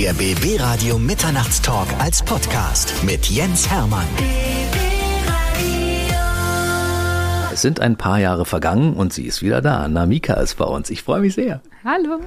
[0.00, 4.06] Der BB Radio Mitternachtstalk als Podcast mit Jens Hermann.
[7.52, 9.88] Es sind ein paar Jahre vergangen und sie ist wieder da.
[9.88, 10.90] Namika ist bei uns.
[10.90, 11.62] Ich freue mich sehr.
[11.84, 12.20] Hallo.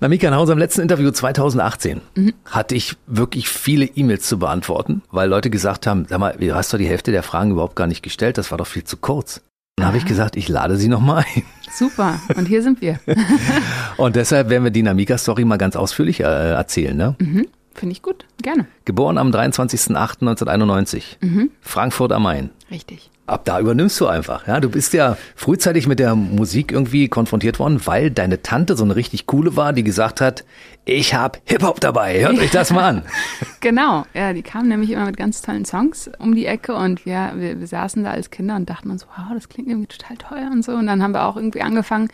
[0.00, 2.32] Namika, nach unserem letzten Interview 2018 mhm.
[2.46, 6.72] hatte ich wirklich viele E-Mails zu beantworten, weil Leute gesagt haben, sag mal, du hast
[6.72, 9.42] doch die Hälfte der Fragen überhaupt gar nicht gestellt, das war doch viel zu kurz.
[9.78, 11.42] Dann habe ich gesagt, ich lade sie nochmal ein.
[11.70, 12.98] Super, und hier sind wir.
[13.98, 16.96] und deshalb werden wir die Namika-Story mal ganz ausführlich äh, erzählen.
[16.96, 17.14] Ne?
[17.18, 17.46] Mhm.
[17.74, 18.66] Finde ich gut, gerne.
[18.86, 21.50] Geboren am 23.08.1991, mhm.
[21.60, 22.48] Frankfurt am Main.
[22.70, 24.46] Richtig ab da übernimmst du einfach.
[24.46, 28.84] Ja, du bist ja frühzeitig mit der Musik irgendwie konfrontiert worden, weil deine Tante so
[28.84, 30.44] eine richtig coole war, die gesagt hat,
[30.88, 33.02] ich hab Hip-Hop dabei, hört euch das mal an.
[33.60, 37.32] genau, ja, die kamen nämlich immer mit ganz tollen Songs um die Ecke und ja,
[37.36, 40.48] wir, wir saßen da als Kinder und dachten uns, wow, das klingt irgendwie total toll
[40.50, 40.72] und so.
[40.72, 42.08] Und dann haben wir auch irgendwie angefangen,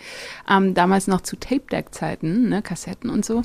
[0.50, 3.42] ähm, damals noch zu Tape-Deck-Zeiten, ne, Kassetten und so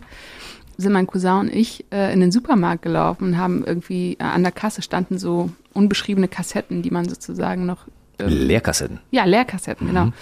[0.77, 4.43] sind mein Cousin und ich äh, in den Supermarkt gelaufen und haben irgendwie äh, an
[4.43, 7.87] der Kasse standen so unbeschriebene Kassetten, die man sozusagen noch.
[8.19, 8.99] Ähm, Leerkassetten.
[9.09, 10.05] Ja, Leerkassetten, genau.
[10.05, 10.11] mhm.
[10.11, 10.17] genau.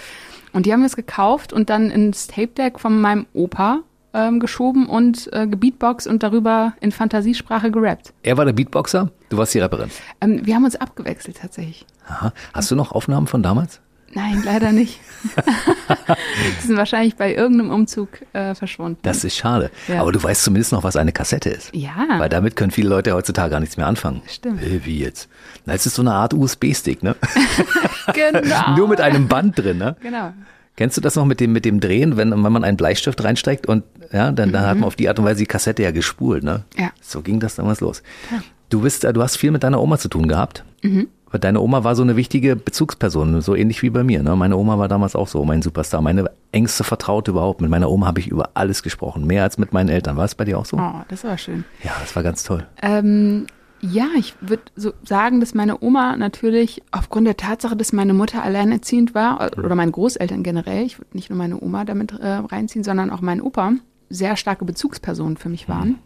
[0.53, 3.81] Und die haben wir es gekauft und dann ins Tape Deck von meinem Opa
[4.15, 8.13] ähm, geschoben und äh, gebeatboxt und darüber in Fantasiesprache gerappt.
[8.23, 9.91] Er war der Beatboxer, du warst die Rapperin.
[10.21, 11.85] Ähm, wir haben uns abgewechselt tatsächlich.
[12.07, 12.33] Aha.
[12.53, 13.81] Hast du noch Aufnahmen von damals?
[14.15, 15.01] Nein, leider nicht.
[15.35, 18.97] die sind wahrscheinlich bei irgendeinem Umzug äh, verschwunden.
[19.01, 19.71] Das ist schade.
[19.89, 19.99] Ja.
[19.99, 21.75] Aber du weißt zumindest noch, was eine Kassette ist.
[21.75, 22.05] Ja.
[22.17, 24.21] Weil damit können viele Leute heutzutage gar nichts mehr anfangen.
[24.27, 24.61] Stimmt.
[24.61, 25.27] Wie jetzt?
[25.65, 27.17] Na, es ist so eine Art USB-Stick, ne?
[28.13, 28.75] genau.
[28.77, 29.97] Nur mit einem Band drin, ne?
[30.01, 30.31] Genau.
[30.75, 33.65] Kennst du das noch mit dem, mit dem Drehen, wenn, wenn man einen Bleistift reinsteckt
[33.65, 36.43] und ja, dann, dann hat man auf die Art und Weise die Kassette ja gespult,
[36.43, 36.63] ne?
[36.77, 36.91] Ja.
[37.01, 38.03] So ging das damals los.
[38.31, 38.41] Ja.
[38.69, 40.65] Du bist, du hast viel mit deiner Oma zu tun gehabt.
[40.81, 41.07] Mhm.
[41.31, 44.23] Weil deine Oma war so eine wichtige Bezugsperson, so ähnlich wie bei mir.
[44.23, 44.35] Ne?
[44.35, 47.61] Meine Oma war damals auch so mein Superstar, meine engste Vertraute überhaupt.
[47.61, 50.17] Mit meiner Oma habe ich über alles gesprochen, mehr als mit meinen Eltern.
[50.17, 50.77] War es bei dir auch so?
[50.77, 51.65] Oh, das war schön.
[51.83, 52.65] Ja, das war ganz toll.
[52.81, 53.47] Ähm,
[53.91, 58.43] ja, ich würde so sagen, dass meine Oma natürlich aufgrund der Tatsache, dass meine Mutter
[58.43, 62.83] alleinerziehend war, oder meine Großeltern generell, ich würde nicht nur meine Oma damit äh, reinziehen,
[62.83, 63.73] sondern auch mein Opa,
[64.09, 65.89] sehr starke Bezugspersonen für mich waren.
[65.89, 65.99] Mhm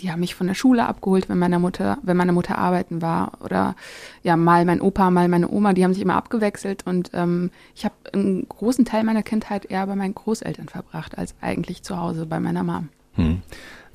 [0.00, 3.32] die haben mich von der Schule abgeholt, wenn meine Mutter, wenn meine Mutter arbeiten war.
[3.40, 3.74] Oder
[4.22, 6.86] ja, mal mein Opa, mal meine Oma, die haben sich immer abgewechselt.
[6.86, 11.34] Und ähm, ich habe einen großen Teil meiner Kindheit eher bei meinen Großeltern verbracht, als
[11.40, 12.88] eigentlich zu Hause bei meiner Mom.
[13.14, 13.42] Hm.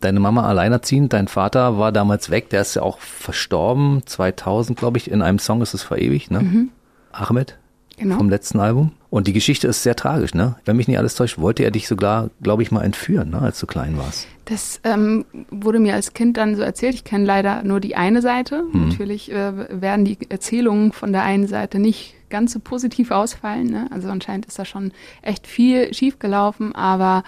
[0.04, 4.98] Deine Mama alleinerziehend, dein Vater war damals weg, der ist ja auch verstorben, 2000, glaube
[4.98, 6.42] ich, in einem Song ist es verewigt, ne?
[6.42, 6.70] Mhm.
[7.14, 7.58] Ahmed?
[7.98, 8.18] Genau.
[8.18, 8.92] Vom letzten Album.
[9.10, 10.56] Und die Geschichte ist sehr tragisch, ne?
[10.66, 13.42] Wenn mich nicht alles täuscht, wollte er dich sogar, glaube ich, mal entführen, ne?
[13.42, 14.28] als du klein warst.
[14.46, 16.96] Das ähm, wurde mir als Kind dann so erzählt.
[16.96, 18.66] Ich kenne leider nur die eine Seite.
[18.72, 18.90] Hm.
[18.90, 23.68] Natürlich äh, werden die Erzählungen von der einen Seite nicht ganz so positiv ausfallen.
[23.68, 23.88] Ne?
[23.92, 27.24] Also anscheinend ist da schon echt viel schiefgelaufen, aber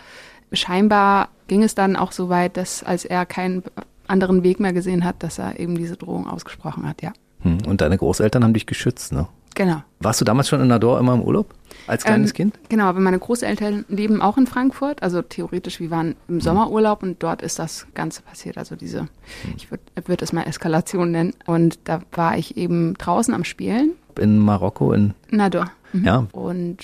[0.52, 3.63] scheinbar ging es dann auch so weit, dass als er keinen
[4.07, 7.13] anderen Weg mehr gesehen hat, dass er eben diese Drohung ausgesprochen hat, ja.
[7.41, 7.59] Hm.
[7.67, 9.28] Und deine Großeltern haben dich geschützt, ne?
[9.55, 9.81] Genau.
[10.00, 11.53] Warst du damals schon in Nador immer im Urlaub?
[11.88, 12.59] Als kleines ähm, Kind?
[12.67, 15.01] Genau, aber meine Großeltern leben auch in Frankfurt.
[15.01, 18.57] Also theoretisch, wir waren im Sommerurlaub und dort ist das Ganze passiert.
[18.57, 19.09] Also diese, hm.
[19.55, 21.34] ich würde würd es mal Eskalation nennen.
[21.45, 23.94] Und da war ich eben draußen am Spielen.
[24.19, 24.91] In Marokko?
[24.91, 25.72] In Nador.
[25.94, 26.05] Mhm.
[26.05, 26.28] Ja.
[26.34, 26.79] Und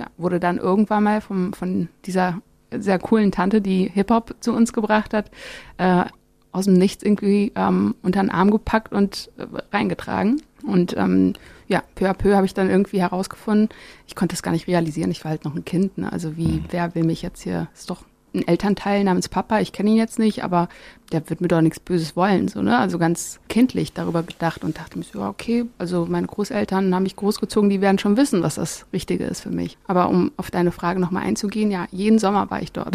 [0.00, 2.40] ja, wurde dann irgendwann mal vom, von dieser
[2.78, 5.30] sehr coolen Tante, die Hip-Hop zu uns gebracht hat,
[5.78, 6.04] äh,
[6.52, 10.42] aus dem Nichts irgendwie ähm, unter den Arm gepackt und äh, reingetragen.
[10.62, 11.32] Und ähm,
[11.66, 13.68] ja, peu à peu habe ich dann irgendwie herausgefunden,
[14.06, 15.98] ich konnte es gar nicht realisieren, ich war halt noch ein Kind.
[15.98, 16.12] Ne?
[16.12, 16.64] Also wie, mhm.
[16.70, 20.18] wer will mich jetzt hier, ist doch ein Elternteil namens Papa, ich kenne ihn jetzt
[20.18, 20.68] nicht, aber
[21.12, 22.78] der wird mir doch nichts Böses wollen, so, ne?
[22.78, 27.16] Also ganz kindlich darüber gedacht und dachte mir so, okay, also meine Großeltern haben mich
[27.16, 29.76] großgezogen, die werden schon wissen, was das Richtige ist für mich.
[29.86, 32.94] Aber um auf deine Frage nochmal einzugehen, ja, jeden Sommer war ich dort.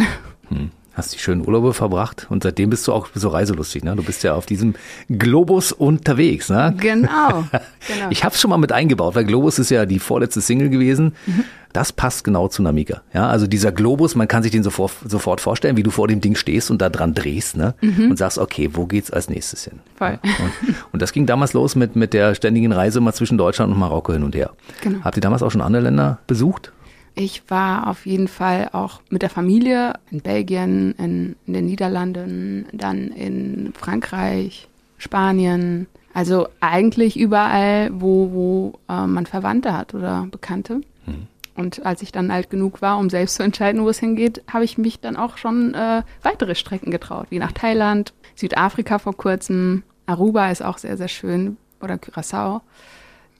[0.50, 3.84] Hm hast die schönen Urlaube verbracht und seitdem bist du auch so reiselustig.
[3.84, 3.96] Ne?
[3.96, 4.74] Du bist ja auf diesem
[5.10, 6.50] Globus unterwegs.
[6.50, 6.76] Ne?
[6.80, 7.46] Genau.
[7.88, 8.10] genau.
[8.10, 11.14] Ich habe es schon mal mit eingebaut, weil Globus ist ja die vorletzte Single gewesen.
[11.28, 11.44] Mhm.
[11.74, 13.02] Das passt genau zu Namika.
[13.14, 16.22] Ja, also dieser Globus, man kann sich den sofort, sofort vorstellen, wie du vor dem
[16.22, 17.76] Ding stehst und da dran drehst ne?
[17.82, 18.10] Mhm.
[18.10, 19.80] und sagst, okay, wo geht's als nächstes hin?
[19.96, 20.18] Voll.
[20.24, 20.32] Ja?
[20.40, 23.78] Und, und, das ging damals los mit, mit der ständigen Reise mal zwischen Deutschland und
[23.78, 24.52] Marokko hin und her.
[24.82, 25.04] Genau.
[25.04, 26.72] Habt ihr damals auch schon andere Länder besucht?
[27.20, 32.68] Ich war auf jeden Fall auch mit der Familie in Belgien, in, in den Niederlanden,
[32.72, 34.68] dann in Frankreich,
[35.00, 35.88] Spanien.
[36.14, 40.82] Also eigentlich überall, wo, wo äh, man Verwandte hat oder Bekannte.
[41.08, 41.28] Mhm.
[41.56, 44.64] Und als ich dann alt genug war, um selbst zu entscheiden, wo es hingeht, habe
[44.64, 49.82] ich mich dann auch schon äh, weitere Strecken getraut, wie nach Thailand, Südafrika vor kurzem.
[50.06, 52.62] Aruba ist auch sehr, sehr schön oder Curaçao.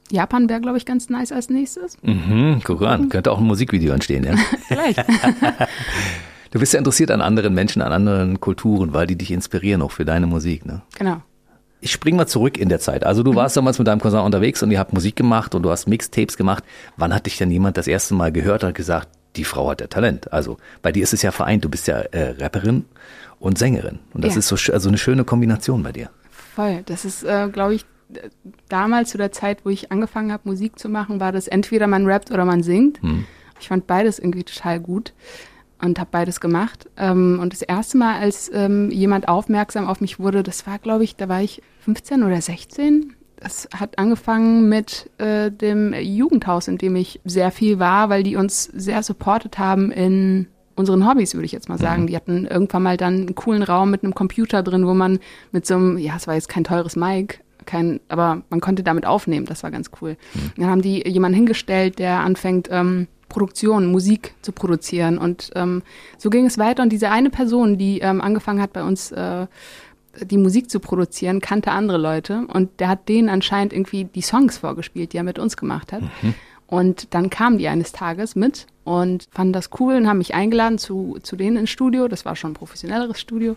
[0.10, 1.98] Japan wäre, glaube ich, ganz nice als nächstes.
[2.02, 4.36] Mhm, guck an, könnte auch ein Musikvideo entstehen, ja.
[4.68, 5.04] Vielleicht.
[6.52, 9.92] Du bist ja interessiert an anderen Menschen, an anderen Kulturen, weil die dich inspirieren auch
[9.92, 10.82] für deine Musik, ne?
[10.98, 11.22] Genau.
[11.82, 13.06] Ich spring mal zurück in der Zeit.
[13.06, 13.36] Also du mhm.
[13.36, 16.38] warst damals mit deinem Cousin unterwegs und ihr habt Musik gemacht und du hast Mixtapes
[16.38, 16.64] gemacht.
[16.96, 19.88] Wann hat dich denn jemand das erste Mal gehört und gesagt, die Frau hat ja
[19.88, 20.32] Talent?
[20.34, 22.86] Also bei dir ist es ja vereint, du bist ja äh, Rapperin
[23.40, 24.00] und Sängerin.
[24.14, 24.40] Und das ja.
[24.40, 26.10] ist so also eine schöne Kombination bei dir.
[26.32, 26.82] Voll.
[26.88, 27.86] Das ist, äh, glaube ich,
[28.70, 32.06] damals zu der Zeit, wo ich angefangen habe, Musik zu machen, war das entweder man
[32.06, 33.02] rappt oder man singt.
[33.02, 33.26] Hm.
[33.60, 35.14] Ich fand beides irgendwie total gut
[35.82, 36.90] und habe beides gemacht.
[36.98, 41.04] Ähm, und das erste Mal, als ähm, jemand aufmerksam auf mich wurde, das war, glaube
[41.04, 43.14] ich, da war ich 15 oder 16.
[43.40, 48.36] Das hat angefangen mit äh, dem Jugendhaus, in dem ich sehr viel war, weil die
[48.36, 52.04] uns sehr supportet haben in unseren Hobbys, würde ich jetzt mal sagen.
[52.04, 52.08] Mhm.
[52.08, 55.20] Die hatten irgendwann mal dann einen coolen Raum mit einem Computer drin, wo man
[55.52, 59.06] mit so einem, ja, es war jetzt kein teures Mic, kein, aber man konnte damit
[59.06, 60.18] aufnehmen, das war ganz cool.
[60.34, 60.52] Mhm.
[60.58, 65.18] Dann haben die jemanden hingestellt, der anfängt, ähm, Produktion, Musik zu produzieren.
[65.18, 65.84] Und ähm,
[66.18, 66.84] so ging es weiter.
[66.84, 69.48] Und diese eine Person, die ähm, angefangen hat, bei uns äh,
[70.22, 72.48] die Musik zu produzieren, kannte andere Leute.
[72.52, 76.02] Und der hat denen anscheinend irgendwie die Songs vorgespielt, die er mit uns gemacht hat.
[76.02, 76.34] Mhm.
[76.68, 80.78] Und dann kamen die eines Tages mit und fanden das cool und haben mich eingeladen
[80.78, 82.08] zu, zu denen ins Studio.
[82.08, 83.56] Das war schon ein professionelleres Studio.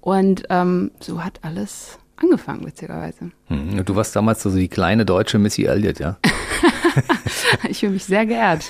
[0.00, 3.30] Und ähm, so hat alles angefangen, witzigerweise.
[3.48, 6.16] Hm, du warst damals so die kleine deutsche Missy Elliott, ja?
[7.68, 8.64] ich fühle mich sehr geehrt.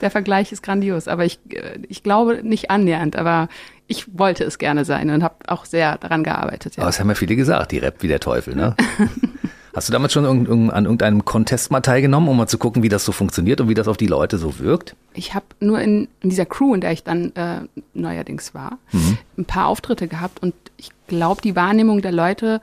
[0.00, 3.48] Der Vergleich ist grandios, aber ich, äh, ich glaube nicht annähernd, aber
[3.86, 6.76] ich wollte es gerne sein und habe auch sehr daran gearbeitet.
[6.76, 6.82] Ja.
[6.82, 8.74] Aber es haben ja viele gesagt, die rappt wie der Teufel, ne?
[9.74, 13.04] Hast du damals schon an irgendeinem Contest mal teilgenommen, um mal zu gucken, wie das
[13.04, 14.94] so funktioniert und wie das auf die Leute so wirkt?
[15.14, 17.62] Ich habe nur in, in, dieser Crew, in der ich dann äh,
[17.92, 19.18] neuerdings war, mhm.
[19.36, 22.60] ein paar Auftritte gehabt und ich glaube, die Wahrnehmung der Leute,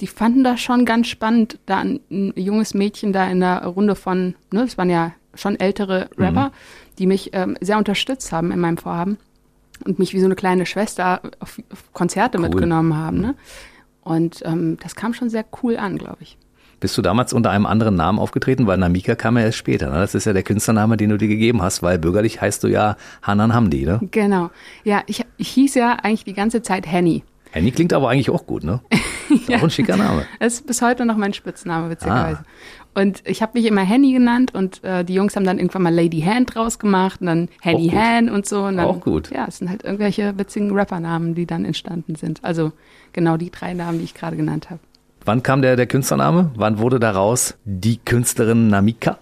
[0.00, 3.96] die fanden das schon ganz spannend, da ein, ein junges Mädchen da in der Runde
[3.96, 6.52] von, ne, es waren ja schon ältere Rapper, mhm.
[7.00, 9.18] die mich ähm, sehr unterstützt haben in meinem Vorhaben
[9.84, 12.44] und mich wie so eine kleine Schwester auf, auf Konzerte cool.
[12.44, 13.20] mitgenommen haben.
[13.20, 13.28] Ne?
[13.28, 13.34] Mhm.
[14.02, 16.36] Und ähm, das kam schon sehr cool an, glaube ich.
[16.84, 18.66] Bist du damals unter einem anderen Namen aufgetreten?
[18.66, 19.88] Weil Namika kam ja erst später.
[19.88, 19.94] Ne?
[19.94, 22.98] Das ist ja der Künstlername, den du dir gegeben hast, weil bürgerlich heißt du ja
[23.22, 24.00] Hanan Hamdi, ne?
[24.10, 24.50] Genau.
[24.84, 27.24] Ja, ich, ich hieß ja eigentlich die ganze Zeit Henny.
[27.52, 28.80] Henny klingt aber eigentlich auch gut, ne?
[29.48, 29.56] ja.
[29.56, 30.26] Auch ein schicker Name.
[30.40, 32.40] Das ist bis heute noch mein Spitzname, witzigerweise.
[32.42, 33.00] Ah.
[33.00, 35.94] Und ich habe mich immer Henny genannt und äh, die Jungs haben dann irgendwann mal
[35.94, 38.64] Lady Hand draus gemacht und dann Henny Han und so.
[38.64, 39.30] Und dann, auch gut.
[39.30, 42.44] Ja, es sind halt irgendwelche witzigen Rappernamen, die dann entstanden sind.
[42.44, 42.72] Also
[43.14, 44.80] genau die drei Namen, die ich gerade genannt habe.
[45.24, 46.50] Wann kam der, der Künstlername?
[46.54, 49.18] Wann wurde daraus die Künstlerin Namika?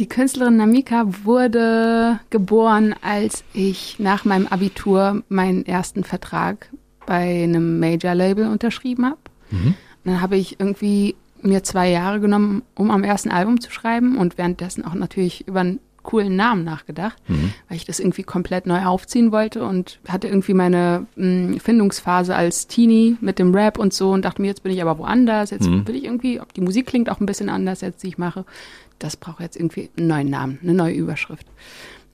[0.00, 6.68] Die Künstlerin Namika wurde geboren, als ich nach meinem Abitur meinen ersten Vertrag
[7.06, 9.18] bei einem Major-Label unterschrieben habe.
[9.52, 9.74] Mhm.
[10.04, 14.38] Dann habe ich irgendwie mir zwei Jahre genommen, um am ersten Album zu schreiben und
[14.38, 17.52] währenddessen auch natürlich über ein coolen Namen nachgedacht, mhm.
[17.68, 22.34] weil ich das irgendwie komplett neu aufziehen wollte und hatte irgendwie meine mh, hm, Findungsphase
[22.34, 25.50] als Teenie mit dem Rap und so und dachte mir, jetzt bin ich aber woanders,
[25.50, 25.86] jetzt mhm.
[25.86, 28.46] will ich irgendwie, die Musik klingt auch ein bisschen anders jetzt, die ich mache.
[28.98, 31.46] Das braucht jetzt irgendwie einen neuen Namen, eine neue Überschrift.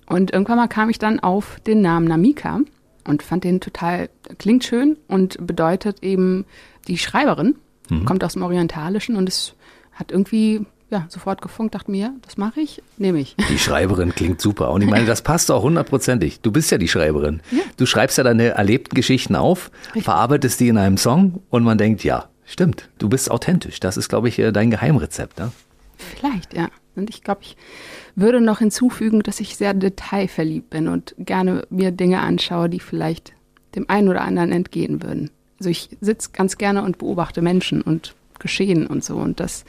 [0.06, 2.60] Und irgendwann mal kam ich dann auf den Namen Namika
[3.06, 6.44] und fand den total, klingt schön und bedeutet eben
[6.88, 7.54] die Schreiberin,
[7.88, 8.04] mhm.
[8.04, 9.54] kommt aus dem Orientalischen und es
[9.92, 13.34] hat irgendwie ja, sofort gefunkt, dachte mir, das mache ich, nehme ich.
[13.48, 14.70] Die Schreiberin klingt super.
[14.70, 16.40] Und ich meine, das passt auch hundertprozentig.
[16.42, 17.40] Du bist ja die Schreiberin.
[17.50, 17.62] Ja.
[17.78, 20.04] Du schreibst ja deine erlebten Geschichten auf, Richtig.
[20.04, 23.80] verarbeitest die in einem Song und man denkt, ja, stimmt, du bist authentisch.
[23.80, 25.38] Das ist, glaube ich, äh, dein Geheimrezept.
[25.38, 25.50] Ne?
[25.96, 26.68] Vielleicht, ja.
[26.94, 27.56] Und ich glaube, ich
[28.14, 33.32] würde noch hinzufügen, dass ich sehr detailverliebt bin und gerne mir Dinge anschaue, die vielleicht
[33.74, 35.30] dem einen oder anderen entgehen würden.
[35.58, 39.16] Also ich sitze ganz gerne und beobachte Menschen und Geschehen und so.
[39.16, 39.64] Und das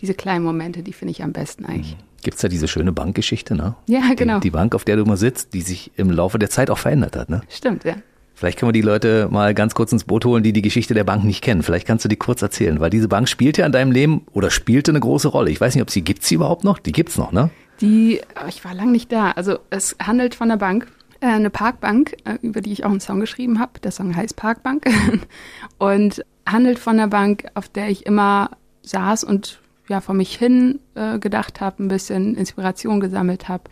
[0.00, 1.96] diese kleinen Momente, die finde ich am besten eigentlich.
[1.96, 2.02] Mhm.
[2.22, 3.76] Gibt es da diese schöne Bankgeschichte, ne?
[3.86, 4.36] Ja, genau.
[4.36, 6.78] Die, die, Bank, auf der du mal sitzt, die sich im Laufe der Zeit auch
[6.78, 7.42] verändert hat, ne?
[7.48, 7.94] Stimmt, ja.
[8.34, 11.02] Vielleicht können wir die Leute mal ganz kurz ins Boot holen, die die Geschichte der
[11.02, 11.64] Bank nicht kennen.
[11.64, 14.50] Vielleicht kannst du die kurz erzählen, weil diese Bank spielt ja in deinem Leben oder
[14.50, 15.50] spielte eine große Rolle.
[15.50, 16.78] Ich weiß nicht, ob sie gibt sie überhaupt noch.
[16.78, 17.50] Die gibt's noch, ne?
[17.80, 19.32] Die, ich war lange nicht da.
[19.32, 20.86] Also es handelt von einer Bank,
[21.20, 23.80] äh, eine Parkbank, äh, über die ich auch einen Song geschrieben habe.
[23.80, 24.86] Der Song heißt Parkbank
[25.78, 28.50] und handelt von einer Bank, auf der ich immer
[28.82, 33.64] saß und ja vor mich hin äh, gedacht habe, ein bisschen Inspiration gesammelt habe,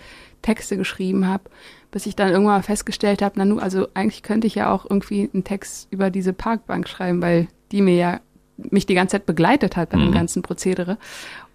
[0.42, 1.44] Texte geschrieben habe,
[1.90, 4.84] bis ich dann irgendwann mal festgestellt habe, na nu, also eigentlich könnte ich ja auch
[4.88, 8.20] irgendwie einen Text über diese Parkbank schreiben, weil die mir ja
[8.56, 10.04] mich die ganze Zeit begleitet hat bei mhm.
[10.04, 10.98] dem ganzen Prozedere.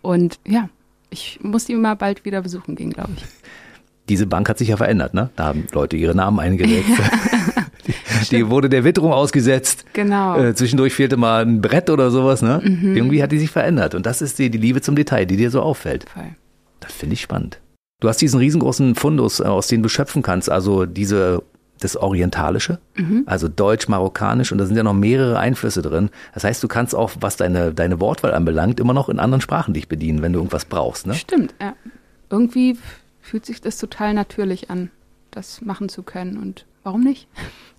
[0.02, 0.70] Und ja,
[1.10, 3.24] ich muss die mal bald wieder besuchen gehen, glaube ich.
[4.10, 5.30] Diese Bank hat sich ja verändert, ne?
[5.36, 6.90] Da haben Leute ihre Namen eingesetzt.
[8.32, 9.86] die wurde der Witterung ausgesetzt.
[9.94, 10.38] Genau.
[10.38, 12.62] Äh, zwischendurch fehlte mal ein Brett oder sowas, ne?
[12.64, 12.96] Mhm.
[12.96, 13.96] Irgendwie hat die sich verändert.
[13.96, 16.10] Und das ist die, die Liebe zum Detail, die dir so auffällt.
[16.10, 16.36] Voll.
[16.80, 17.60] Das finde ich spannend.
[18.00, 20.50] Du hast diesen riesengroßen Fundus, äh, aus dem du schöpfen kannst.
[20.50, 21.44] Also diese
[21.82, 23.24] das Orientalische, mhm.
[23.26, 26.10] also Deutsch, Marokkanisch und da sind ja noch mehrere Einflüsse drin.
[26.34, 29.74] Das heißt, du kannst auch, was deine, deine Wortwahl anbelangt, immer noch in anderen Sprachen
[29.74, 31.08] dich bedienen, wenn du irgendwas brauchst.
[31.08, 31.16] Ne?
[31.16, 31.74] Stimmt, ja.
[32.30, 32.78] Irgendwie
[33.20, 34.90] fühlt sich das total natürlich an,
[35.32, 37.28] das machen zu können und warum nicht?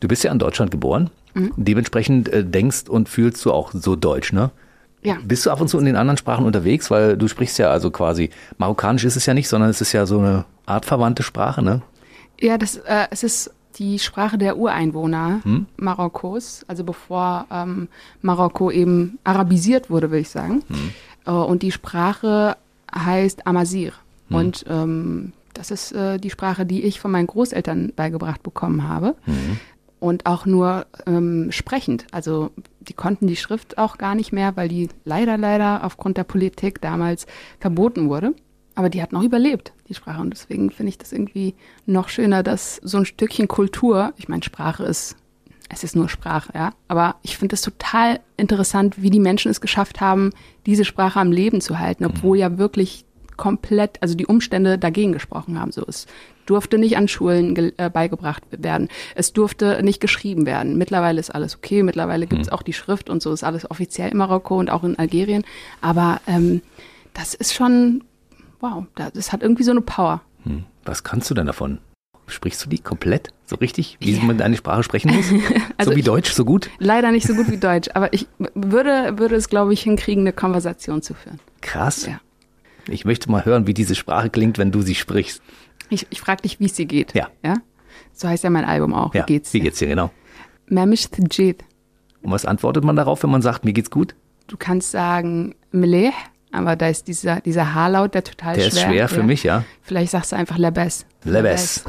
[0.01, 1.11] Du bist ja in Deutschland geboren.
[1.35, 1.53] Mhm.
[1.57, 4.51] Dementsprechend äh, denkst und fühlst du auch so deutsch, ne?
[5.03, 5.19] Ja.
[5.25, 6.91] Bist du ab und zu in den anderen Sprachen unterwegs?
[6.91, 10.07] Weil du sprichst ja also quasi, Marokkanisch ist es ja nicht, sondern es ist ja
[10.07, 11.83] so eine artverwandte Sprache, ne?
[12.41, 15.67] Ja, das, äh, es ist die Sprache der Ureinwohner hm?
[15.77, 17.89] Marokkos, also bevor ähm,
[18.21, 20.63] Marokko eben arabisiert wurde, würde ich sagen.
[20.69, 20.91] Hm.
[21.27, 22.57] Äh, und die Sprache
[22.95, 23.93] heißt Amazir.
[24.29, 24.37] Hm.
[24.37, 29.15] Und ähm, das ist äh, die Sprache, die ich von meinen Großeltern beigebracht bekommen habe.
[29.25, 29.61] Hm.
[30.01, 32.07] Und auch nur ähm, sprechend.
[32.11, 32.51] Also
[32.81, 36.81] die konnten die Schrift auch gar nicht mehr, weil die leider, leider aufgrund der Politik
[36.81, 37.27] damals
[37.61, 38.35] verboten wurde.
[38.75, 40.21] Aber die hat noch überlebt, die Sprache.
[40.21, 41.55] Und deswegen finde ich das irgendwie
[41.87, 45.15] noch schöner, dass so ein Stückchen Kultur, ich meine, Sprache ist,
[45.69, 46.73] es ist nur Sprache, ja.
[46.89, 50.31] Aber ich finde es total interessant, wie die Menschen es geschafft haben,
[50.67, 53.05] diese Sprache am Leben zu halten, obwohl ja wirklich
[53.43, 55.73] komplett, also die Umstände dagegen gesprochen haben.
[55.73, 56.07] So, es
[56.47, 58.89] durfte nicht an Schulen äh, beigebracht werden.
[59.17, 60.79] Es durfte nicht geschrieben werden.
[60.79, 61.83] Mittlerweile ist alles okay.
[61.83, 62.53] Mittlerweile gibt es mhm.
[62.53, 65.43] auch die Schrift und so ist alles offiziell in Marokko und auch in Algerien.
[65.81, 66.63] Aber ähm,
[67.15, 68.05] das ist schon
[68.63, 70.23] wow, das hat irgendwie so eine Power.
[70.45, 70.65] Hm.
[70.85, 71.79] Was kannst du denn davon?
[72.29, 73.31] Sprichst du die komplett?
[73.45, 74.23] So richtig, wie ja.
[74.23, 75.27] man deine Sprache sprechen muss?
[75.77, 76.71] also so wie Deutsch, so gut?
[76.79, 80.33] Leider nicht so gut wie Deutsch, aber ich würde, würde es, glaube ich, hinkriegen, eine
[80.33, 81.41] Konversation zu führen.
[81.61, 82.07] Krass.
[82.07, 82.21] Ja.
[82.89, 85.43] Ich möchte mal hören, wie diese Sprache klingt, wenn du sie sprichst.
[85.89, 87.15] Ich, ich frage dich, wie es dir geht.
[87.15, 87.29] Ja.
[87.45, 87.57] ja.
[88.13, 89.15] So heißt ja mein Album auch.
[89.15, 89.23] Ja.
[89.23, 89.61] Wie geht's dir?
[89.61, 90.11] Wie geht's dir, genau.
[90.67, 91.65] Memish Tjid.
[92.23, 94.15] Und was antwortet man darauf, wenn man sagt, mir geht's gut?
[94.47, 96.15] Du kannst sagen, Melech
[96.53, 98.71] aber da ist dieser, dieser Haarlaut, der total der schwer.
[98.71, 99.23] Der ist schwer für ja.
[99.23, 99.65] mich, ja.
[99.81, 101.07] Vielleicht sagst du einfach Lebes.
[101.25, 101.83] Lebes.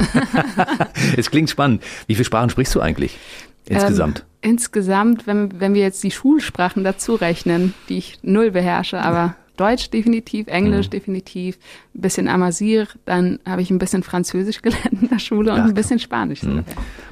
[1.18, 1.84] es klingt spannend.
[2.08, 3.18] Wie viele Sprachen sprichst du eigentlich
[3.66, 4.26] insgesamt?
[4.42, 9.36] Ähm, insgesamt, wenn, wenn wir jetzt die Schulsprachen dazu rechnen, die ich null beherrsche, aber
[9.58, 10.92] Deutsch definitiv, Englisch mhm.
[10.92, 11.58] definitiv,
[11.94, 15.66] ein bisschen Amazir, dann habe ich ein bisschen Französisch gelernt in der Schule und Ach,
[15.66, 16.42] ein bisschen Spanisch.
[16.42, 16.64] Mhm.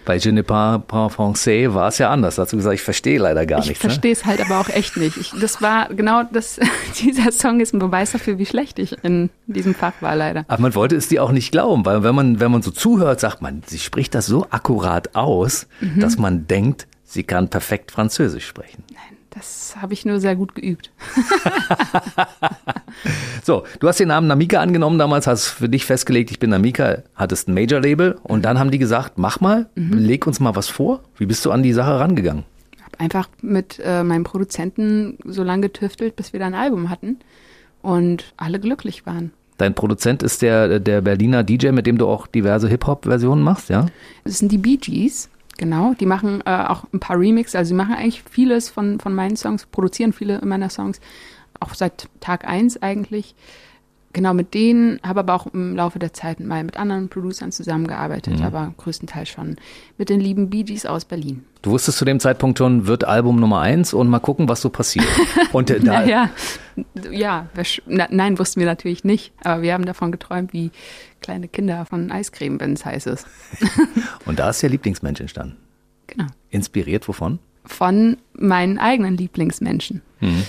[0.05, 2.35] Bei Je ne pas, pas français war es ja anders.
[2.35, 3.79] Dazu gesagt, ich verstehe leider gar ich nichts.
[3.79, 3.89] Ich ne?
[3.89, 4.31] verstehe es ne?
[4.31, 5.17] halt aber auch echt nicht.
[5.17, 6.59] Ich, das war genau das,
[6.99, 10.45] dieser Song ist ein Beweis dafür, wie schlecht ich in diesem Fach war leider.
[10.47, 13.19] Aber man wollte es dir auch nicht glauben, weil wenn man, wenn man so zuhört,
[13.19, 15.99] sagt man, sie spricht das so akkurat aus, mhm.
[15.99, 18.83] dass man denkt, sie kann perfekt Französisch sprechen.
[18.91, 19.20] Nein.
[19.31, 20.91] Das habe ich nur sehr gut geübt.
[23.43, 27.03] so, du hast den Namen Namika angenommen damals, hast für dich festgelegt, ich bin Namika,
[27.15, 29.93] hattest ein Major-Label und dann haben die gesagt, mach mal, mhm.
[29.93, 30.99] leg uns mal was vor.
[31.17, 32.43] Wie bist du an die Sache rangegangen?
[32.75, 36.89] Ich habe einfach mit äh, meinem Produzenten so lange getüftelt, bis wir da ein Album
[36.89, 37.19] hatten
[37.81, 39.31] und alle glücklich waren.
[39.57, 43.85] Dein Produzent ist der, der Berliner DJ, mit dem du auch diverse Hip-Hop-Versionen machst, ja?
[44.25, 45.29] Das sind die Bee Gees.
[45.61, 49.13] Genau, die machen äh, auch ein paar Remixes, also sie machen eigentlich vieles von, von
[49.13, 50.99] meinen Songs, produzieren viele meiner Songs,
[51.59, 53.35] auch seit Tag eins eigentlich.
[54.13, 58.39] Genau, mit denen, habe aber auch im Laufe der Zeit mal mit anderen Producern zusammengearbeitet,
[58.39, 58.45] mhm.
[58.45, 59.55] aber größtenteils schon
[59.97, 61.45] mit den lieben Bee Gees aus Berlin.
[61.61, 64.69] Du wusstest zu dem Zeitpunkt schon, wird Album Nummer eins und mal gucken, was so
[64.69, 65.05] passiert.
[65.53, 66.29] Und äh, da ja,
[67.11, 67.47] ja,
[67.85, 70.71] na, nein, wussten wir natürlich nicht, aber wir haben davon geträumt, wie
[71.21, 73.27] kleine Kinder von Eiscreme, wenn es heiß ist.
[74.25, 75.57] und da ist der Lieblingsmensch entstanden.
[76.07, 76.27] Genau.
[76.49, 77.39] Inspiriert wovon?
[77.65, 80.01] Von meinen eigenen Lieblingsmenschen.
[80.19, 80.43] Mhm.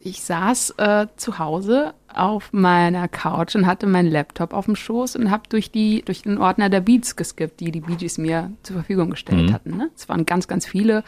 [0.00, 5.16] Ich saß äh, zu Hause auf meiner Couch und hatte meinen Laptop auf dem Schoß
[5.16, 8.52] und habe durch die durch den Ordner der Beats geskippt, die die Bee Gees mir
[8.62, 9.52] zur Verfügung gestellt mhm.
[9.52, 9.76] hatten.
[9.76, 9.90] Ne?
[9.96, 11.02] Es waren ganz, ganz viele.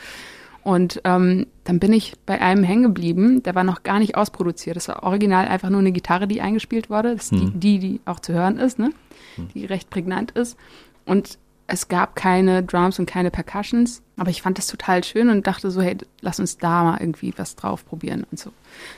[0.63, 4.77] Und ähm, dann bin ich bei einem hängen geblieben, der war noch gar nicht ausproduziert.
[4.77, 7.15] Das war original einfach nur eine Gitarre, die eingespielt wurde.
[7.15, 7.59] Das ist mhm.
[7.61, 8.91] die, die, die auch zu hören ist, ne?
[9.37, 9.49] Mhm.
[9.55, 10.59] die recht prägnant ist.
[11.07, 11.39] Und
[11.73, 15.71] es gab keine Drums und keine Percussions, aber ich fand das total schön und dachte
[15.71, 18.50] so, hey, lass uns da mal irgendwie was drauf probieren und so.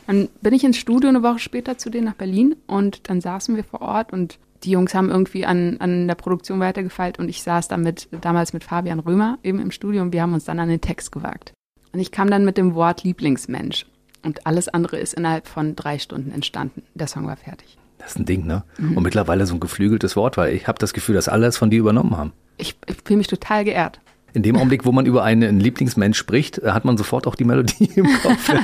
[0.06, 3.56] Dann bin ich ins Studio eine Woche später zu denen nach Berlin und dann saßen
[3.56, 7.42] wir vor Ort und die Jungs haben irgendwie an, an der Produktion weitergefeilt und ich
[7.42, 10.70] saß damit damals mit Fabian Römer eben im Studio und wir haben uns dann an
[10.70, 11.52] den Text gewagt.
[11.92, 13.84] Und ich kam dann mit dem Wort Lieblingsmensch
[14.22, 16.82] und alles andere ist innerhalb von drei Stunden entstanden.
[16.94, 17.76] Der Song war fertig.
[18.02, 18.64] Das ist ein Ding, ne?
[18.78, 18.96] Mhm.
[18.96, 21.70] Und mittlerweile so ein geflügeltes Wort, weil ich habe das Gefühl, dass alle es von
[21.70, 22.32] dir übernommen haben
[22.62, 24.00] ich, ich fühle mich total geehrt.
[24.32, 27.44] In dem Augenblick, wo man über einen Lieblingsmensch spricht, äh, hat man sofort auch die
[27.44, 28.48] Melodie im Kopf.
[28.48, 28.62] ja,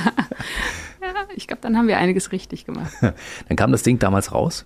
[1.35, 2.91] ich glaube, dann haben wir einiges richtig gemacht.
[3.01, 4.65] Dann kam das Ding damals raus.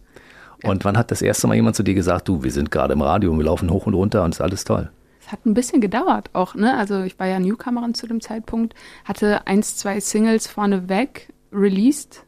[0.63, 3.01] Und wann hat das erste Mal jemand zu dir gesagt, du, wir sind gerade im
[3.01, 4.89] Radio und wir laufen hoch und runter und es ist alles toll?
[5.19, 6.77] Es hat ein bisschen gedauert auch, ne?
[6.77, 12.23] Also ich war ja Newcomerin zu dem Zeitpunkt, hatte eins, zwei Singles vorneweg released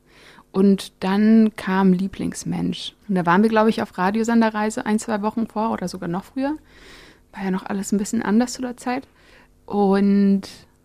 [0.55, 2.93] und dann kam Lieblingsmensch.
[3.09, 6.23] Und da waren wir, glaube ich, auf Radiosenderreise ein, zwei Wochen vor oder sogar noch
[6.23, 6.55] früher
[7.33, 9.05] war ja noch alles ein bisschen anders zu der Zeit.
[9.65, 10.43] Und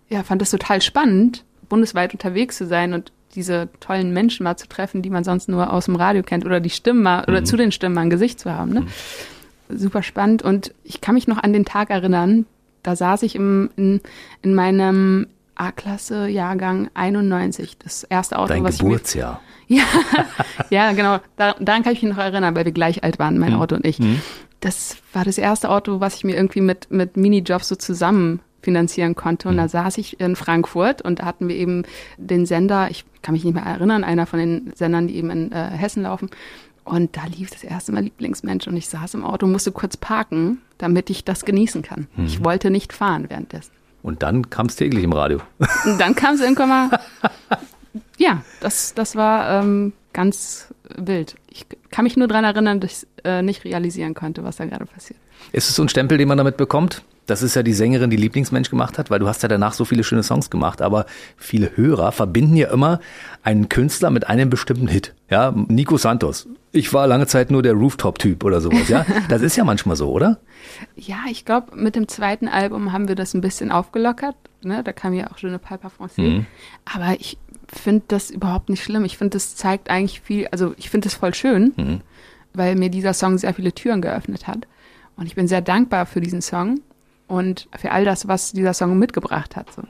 [0.09, 4.67] ja, fand das total spannend, bundesweit unterwegs zu sein und diese tollen Menschen mal zu
[4.67, 7.47] treffen, die man sonst nur aus dem Radio kennt oder die Stimmen mal, oder mhm.
[7.47, 8.73] zu den Stimmen mal ein Gesicht zu haben.
[8.73, 8.81] Ne?
[8.81, 9.79] Mhm.
[9.79, 10.43] Super spannend.
[10.43, 12.45] Und ich kann mich noch an den Tag erinnern,
[12.83, 14.01] da saß ich im, in,
[14.43, 15.29] in meinem
[15.61, 19.41] A-Klasse Jahrgang 91, das erste Auto, Dein was Geburtsjahr.
[19.69, 19.83] ich mir,
[20.71, 21.19] ja, ja, genau.
[21.37, 23.61] Da, daran kann ich mich noch erinnern, weil wir gleich alt waren, mein mhm.
[23.61, 23.99] Auto und ich.
[23.99, 24.21] Mhm.
[24.61, 29.15] Das war das erste Auto, was ich mir irgendwie mit mit Minijobs so zusammen finanzieren
[29.15, 29.49] konnte.
[29.49, 29.69] Und da mhm.
[29.69, 31.85] saß ich in Frankfurt und da hatten wir eben
[32.17, 35.53] den Sender, ich kann mich nicht mehr erinnern, einer von den Sendern, die eben in
[35.53, 36.31] äh, Hessen laufen.
[36.85, 40.59] Und da lief das erste Mal Lieblingsmensch und ich saß im Auto, musste kurz parken,
[40.79, 42.09] damit ich das genießen kann.
[42.17, 42.25] Mhm.
[42.25, 43.73] Ich wollte nicht fahren währenddessen.
[44.03, 45.41] Und dann kam es täglich im Radio.
[45.85, 47.01] Und dann kam es irgendwann mal.
[48.19, 51.37] ja, das, das war ähm, ganz wild.
[51.49, 54.87] Ich kann mich nur daran erinnern, dass ich äh, nicht realisieren konnte, was da gerade
[54.87, 55.19] passiert.
[55.53, 57.03] Ist es so ein Stempel, den man damit bekommt?
[57.31, 59.85] Das ist ja die Sängerin, die Lieblingsmensch gemacht hat, weil du hast ja danach so
[59.85, 61.07] viele schöne Songs gemacht, aber
[61.37, 62.99] viele Hörer verbinden ja immer
[63.45, 65.15] einen Künstler mit einem bestimmten Hit.
[65.31, 66.49] Ja, Nico Santos.
[66.73, 69.07] Ich war lange Zeit nur der Rooftop-Typ oder sowas, ja.
[69.29, 70.41] Das ist ja manchmal so, oder?
[70.97, 74.35] Ja, ich glaube, mit dem zweiten Album haben wir das ein bisschen aufgelockert.
[74.63, 74.83] Ne?
[74.83, 76.23] Da kam ja auch schon eine Piper Francais.
[76.23, 76.47] Mhm.
[76.85, 79.05] Aber ich finde das überhaupt nicht schlimm.
[79.05, 82.01] Ich finde, das zeigt eigentlich viel, also ich finde das voll schön, mhm.
[82.55, 84.67] weil mir dieser Song sehr viele Türen geöffnet hat.
[85.17, 86.81] Und ich bin sehr dankbar für diesen Song
[87.31, 89.73] und für all das, was dieser Song mitgebracht hat.
[89.73, 89.83] So.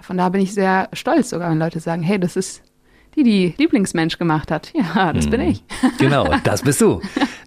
[0.00, 2.62] Von da bin ich sehr stolz sogar, wenn Leute sagen, hey, das ist
[3.16, 4.72] die, die Lieblingsmensch gemacht hat.
[4.74, 5.48] Ja, das bin mhm.
[5.48, 5.64] ich.
[5.98, 7.00] Genau, das bist du.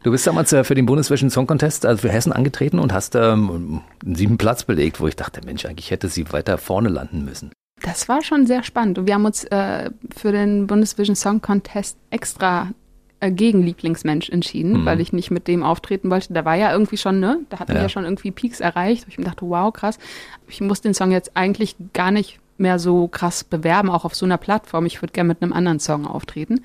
[0.04, 3.16] Du bist damals äh, für den Bundesvision Song Contest, also für Hessen angetreten und hast
[3.16, 7.25] ähm, einen sieben Platz belegt, wo ich dachte, Mensch, eigentlich hätte sie weiter vorne landen
[7.25, 7.52] müssen.
[7.82, 8.98] Das war schon sehr spannend.
[8.98, 12.70] Und wir haben uns äh, für den Bundesvision Song Contest extra
[13.29, 14.86] gegen Lieblingsmensch entschieden, mhm.
[14.86, 16.34] weil ich nicht mit dem auftreten wollte.
[16.34, 17.39] Da war ja irgendwie schon, ne?
[17.50, 17.77] Da hatten ja.
[17.77, 19.05] wir ja schon irgendwie Peaks erreicht.
[19.08, 19.98] Ich mir dachte, wow, krass.
[20.48, 24.25] Ich muss den Song jetzt eigentlich gar nicht mehr so krass bewerben, auch auf so
[24.25, 24.86] einer Plattform.
[24.86, 26.61] Ich würde gerne mit einem anderen Song auftreten.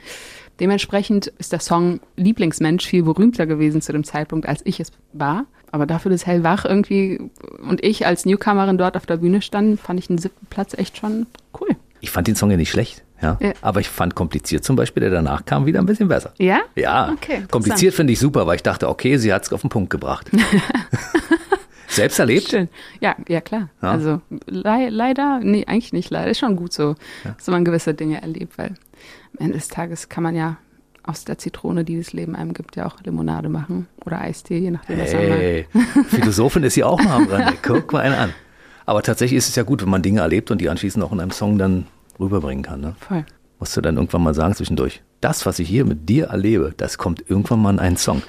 [0.61, 5.47] Dementsprechend ist der Song Lieblingsmensch viel berühmter gewesen zu dem Zeitpunkt, als ich es war.
[5.73, 7.31] Aber dafür, dass Hellwach irgendwie
[7.63, 10.99] und ich als Newcomerin dort auf der Bühne standen, fand ich den siebten Platz echt
[10.99, 11.27] schon
[11.59, 11.69] cool.
[12.01, 13.05] Ich fand den Song ja nicht schlecht.
[13.21, 13.39] Ja.
[13.41, 13.53] ja.
[13.61, 16.33] Aber ich fand kompliziert zum Beispiel, der danach kam, wieder ein bisschen besser.
[16.39, 16.61] Ja?
[16.75, 17.13] Ja.
[17.13, 19.91] Okay, kompliziert finde ich super, weil ich dachte, okay, sie hat es auf den Punkt
[19.91, 20.31] gebracht.
[21.89, 22.49] Selbst erlebt?
[22.51, 22.69] Schön.
[23.01, 23.69] Ja, ja klar.
[23.83, 23.91] Ja.
[23.91, 26.31] Also le leider, nee, eigentlich nicht leider.
[26.31, 27.35] Ist schon gut so, ja.
[27.37, 28.75] dass man gewisse Dinge erlebt, weil
[29.35, 30.57] am Ende des Tages kann man ja
[31.03, 34.71] aus der Zitrone, die das Leben einem gibt, ja auch Limonade machen oder Eistee, je
[34.71, 36.07] nachdem, was hey, man mag.
[36.11, 37.55] Philosophin ist sie auch mal am Rande.
[37.63, 38.35] Guck mal einen an.
[38.87, 41.21] Aber tatsächlich ist es ja gut, wenn man Dinge erlebt und die anschließend auch in
[41.21, 41.87] einem Song dann
[42.21, 42.81] rüberbringen kann.
[42.81, 42.95] Ne?
[43.01, 43.25] Voll.
[43.59, 46.97] Musst du dann irgendwann mal sagen zwischendurch das, was ich hier mit dir erlebe, das
[46.97, 48.23] kommt irgendwann mal in einen Song.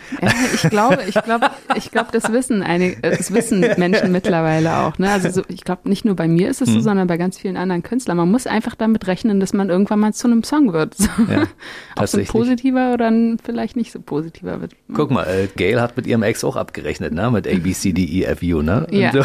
[0.54, 4.98] ich glaube, ich glaube, ich glaube, das wissen einige, das wissen Menschen mittlerweile auch.
[4.98, 5.10] Ne?
[5.10, 6.82] Also so, ich glaube, nicht nur bei mir ist es so, hm.
[6.82, 8.18] sondern bei ganz vielen anderen Künstlern.
[8.18, 10.96] Man muss einfach damit rechnen, dass man irgendwann mal zu einem Song wird.
[10.96, 11.08] So.
[11.30, 11.48] Ja,
[11.98, 13.12] Ob so positiver oder
[13.44, 14.74] vielleicht nicht so positiver wird.
[14.94, 17.32] Guck mal, äh, Gail hat mit ihrem Ex auch abgerechnet, ne?
[17.32, 18.88] Mit A, B, C, D, E, F, U, ne?
[18.92, 19.12] Ja.
[19.14, 19.24] So,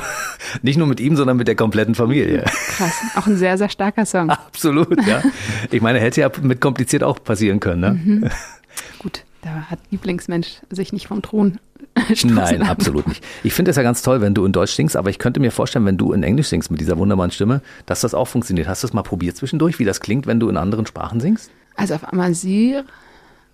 [0.62, 2.44] nicht nur mit ihm, sondern mit der kompletten Familie.
[2.76, 4.30] Krass, auch ein sehr, sehr starker Song.
[4.30, 5.22] Absolut, ja.
[5.70, 7.90] Ich meine, hätte ja mit kompliziert auch passieren können, ne?
[7.92, 8.30] Mhm.
[8.98, 11.58] Gut, da hat Lieblingsmensch sich nicht vom Thron
[12.24, 13.24] Nein, absolut nicht.
[13.42, 15.50] Ich finde es ja ganz toll, wenn du in Deutsch singst, aber ich könnte mir
[15.50, 18.68] vorstellen, wenn du in Englisch singst mit dieser wunderbaren Stimme, dass das auch funktioniert.
[18.68, 21.50] Hast du das mal probiert zwischendurch, wie das klingt, wenn du in anderen Sprachen singst?
[21.74, 22.84] Also auf Amazir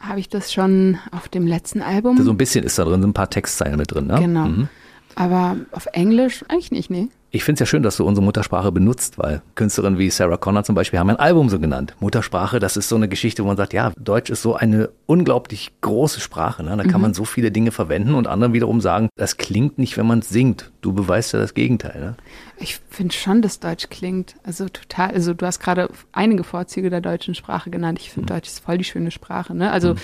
[0.00, 2.22] habe ich das schon auf dem letzten Album.
[2.22, 4.18] So ein bisschen ist da drin, so ein paar Textzeilen mit drin, ne?
[4.18, 4.46] Genau.
[4.46, 4.68] Mhm.
[5.14, 7.08] Aber auf Englisch eigentlich nicht, nee.
[7.34, 10.64] Ich finde es ja schön, dass du unsere Muttersprache benutzt, weil Künstlerinnen wie Sarah Connor
[10.64, 11.96] zum Beispiel haben ein Album so genannt.
[11.98, 15.72] Muttersprache, das ist so eine Geschichte, wo man sagt, ja, Deutsch ist so eine unglaublich
[15.80, 16.62] große Sprache.
[16.62, 16.76] Ne?
[16.76, 17.00] Da kann mhm.
[17.00, 20.28] man so viele Dinge verwenden und andere wiederum sagen, das klingt nicht, wenn man es
[20.28, 20.72] singt.
[20.82, 21.98] Du beweist ja das Gegenteil.
[22.00, 22.16] Ne?
[22.58, 24.34] Ich finde schon, dass Deutsch klingt.
[24.44, 27.98] Also total, also du hast gerade einige Vorzüge der deutschen Sprache genannt.
[27.98, 28.36] Ich finde, mhm.
[28.36, 29.54] Deutsch ist voll die schöne Sprache.
[29.54, 29.72] Ne?
[29.72, 29.98] Also mhm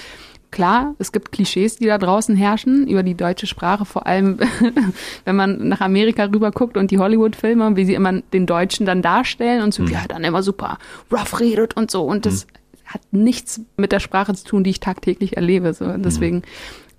[0.50, 4.38] klar, es gibt Klischees, die da draußen herrschen über die deutsche Sprache, vor allem
[5.24, 9.02] wenn man nach Amerika rüber guckt und die Hollywood-Filme, wie sie immer den Deutschen dann
[9.02, 9.90] darstellen und so, mhm.
[9.90, 10.78] ja, dann immer super
[11.12, 12.04] rough redet und so.
[12.04, 12.78] Und das mhm.
[12.87, 15.74] hat nichts mit der Sprache zu tun, die ich tagtäglich erlebe.
[15.74, 15.84] So.
[15.84, 16.02] Mhm.
[16.02, 16.42] Deswegen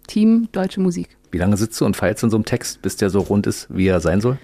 [0.07, 1.09] Team deutsche Musik.
[1.31, 3.67] Wie lange sitzt du und feilst in so einem Text, bis der so rund ist,
[3.69, 4.39] wie er sein soll?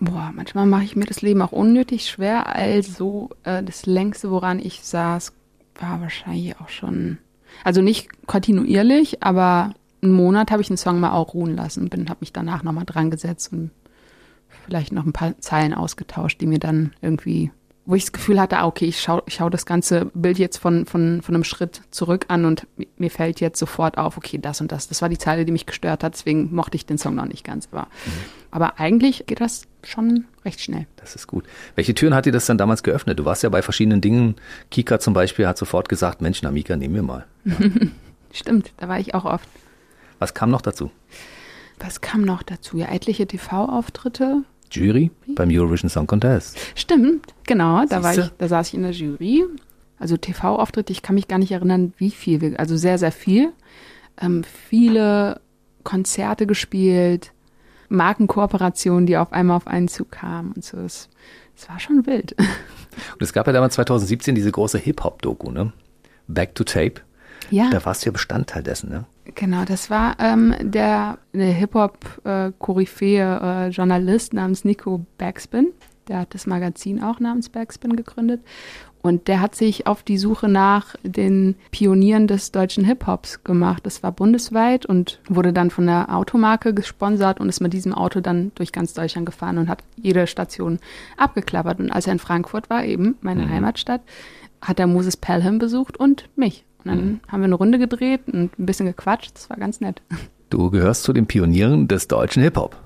[0.00, 2.54] Boah, manchmal mache ich mir das Leben auch unnötig schwer.
[2.54, 5.32] Also äh, das längste, woran ich saß,
[5.78, 7.18] war wahrscheinlich auch schon
[7.64, 12.08] also nicht kontinuierlich, aber einen Monat habe ich einen Song mal auch ruhen lassen, bin,
[12.08, 13.70] habe mich danach nochmal dran gesetzt und
[14.64, 17.50] vielleicht noch ein paar Zeilen ausgetauscht, die mir dann irgendwie
[17.90, 20.58] wo ich das Gefühl hatte, ah, okay, ich schaue ich schau das ganze Bild jetzt
[20.58, 24.60] von, von, von einem Schritt zurück an und mir fällt jetzt sofort auf, okay, das
[24.60, 24.86] und das.
[24.86, 27.42] Das war die Zeile, die mich gestört hat, deswegen mochte ich den Song noch nicht
[27.42, 27.68] ganz.
[27.72, 28.12] Aber, mhm.
[28.52, 30.86] aber eigentlich geht das schon recht schnell.
[30.96, 31.44] Das ist gut.
[31.74, 33.18] Welche Türen hat dir das dann damals geöffnet?
[33.18, 34.36] Du warst ja bei verschiedenen Dingen.
[34.70, 37.26] Kika zum Beispiel hat sofort gesagt, Mensch, Namika, nehmen wir mal.
[37.44, 37.56] Ja.
[38.32, 39.48] Stimmt, da war ich auch oft.
[40.20, 40.92] Was kam noch dazu?
[41.80, 42.76] Was kam noch dazu?
[42.76, 44.44] Ja, etliche TV-Auftritte.
[44.70, 46.58] Jury beim Eurovision Song Contest.
[46.74, 47.84] Stimmt, genau.
[47.86, 49.44] Da, war ich, da saß ich in der Jury.
[49.98, 52.56] Also TV-Auftritte, ich kann mich gar nicht erinnern, wie viel.
[52.56, 53.52] Also sehr, sehr viel.
[54.20, 55.40] Ähm, viele
[55.84, 57.32] Konzerte gespielt,
[57.88, 60.78] Markenkooperationen, die auf einmal auf einen Zug kamen und so.
[60.78, 61.08] Es,
[61.56, 62.34] es war schon wild.
[63.12, 65.72] Und es gab ja damals 2017 diese große Hip-Hop-Doku, ne?
[66.26, 67.02] Back to Tape.
[67.50, 67.70] Ja.
[67.70, 69.04] Da warst du ja Bestandteil dessen, ne?
[69.34, 75.72] Genau, das war ähm, der, Hip-Hop-Koryphäe äh, Journalist namens Nico Backspin.
[76.08, 78.40] Der hat das Magazin auch namens Backspin gegründet.
[79.02, 83.86] Und der hat sich auf die Suche nach den Pionieren des deutschen Hip-Hops gemacht.
[83.86, 88.20] Das war bundesweit und wurde dann von der Automarke gesponsert und ist mit diesem Auto
[88.20, 90.80] dann durch ganz Deutschland gefahren und hat jede Station
[91.16, 91.80] abgeklappert.
[91.80, 93.50] Und als er in Frankfurt war, eben meine mhm.
[93.50, 94.02] Heimatstadt,
[94.60, 96.66] hat er Moses Pelham besucht und mich.
[96.84, 97.20] Und dann mhm.
[97.28, 99.32] haben wir eine Runde gedreht und ein bisschen gequatscht.
[99.34, 100.02] Das war ganz nett.
[100.50, 102.76] Du gehörst zu den Pionieren des deutschen Hip-Hop.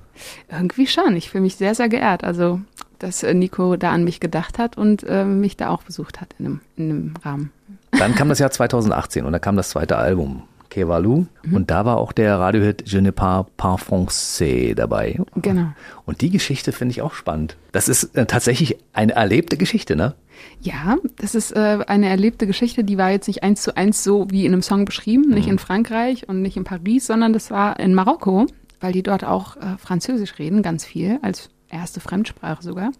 [0.49, 1.15] Irgendwie schon.
[1.15, 2.23] Ich fühle mich sehr, sehr geehrt.
[2.23, 2.61] Also,
[2.99, 6.35] dass äh, Nico da an mich gedacht hat und äh, mich da auch besucht hat
[6.39, 7.51] in einem, in einem Rahmen.
[7.91, 10.43] Dann kam das Jahr 2018 und da kam das zweite Album.
[10.69, 11.25] Kevalu.
[11.43, 11.55] Mhm.
[11.55, 15.19] Und da war auch der Radiohit Je ne parle pas français dabei.
[15.35, 15.69] Genau.
[16.05, 17.55] Und die Geschichte finde ich auch spannend.
[17.71, 20.15] Das ist äh, tatsächlich eine erlebte Geschichte, ne?
[20.61, 24.27] Ja, das ist äh, eine erlebte Geschichte, die war jetzt nicht eins zu eins so
[24.29, 25.53] wie in einem Song beschrieben, nicht mhm.
[25.53, 28.47] in Frankreich und nicht in Paris, sondern das war in Marokko,
[28.79, 32.91] weil die dort auch äh, Französisch reden, ganz viel, als erste Fremdsprache sogar.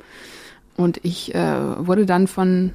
[0.78, 2.72] Und ich äh, wurde dann von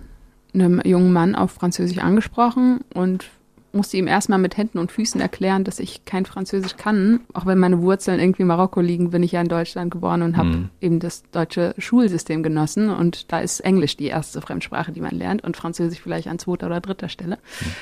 [0.54, 3.30] einem jungen Mann auf Französisch angesprochen und
[3.72, 7.20] musste ihm erstmal mit Händen und Füßen erklären, dass ich kein Französisch kann.
[7.32, 10.36] Auch wenn meine Wurzeln irgendwie in Marokko liegen, bin ich ja in Deutschland geboren und
[10.36, 10.70] habe mhm.
[10.80, 12.90] eben das deutsche Schulsystem genossen.
[12.90, 16.66] Und da ist Englisch die erste Fremdsprache, die man lernt und Französisch vielleicht an zweiter
[16.66, 17.38] oder dritter Stelle.
[17.60, 17.72] Mhm.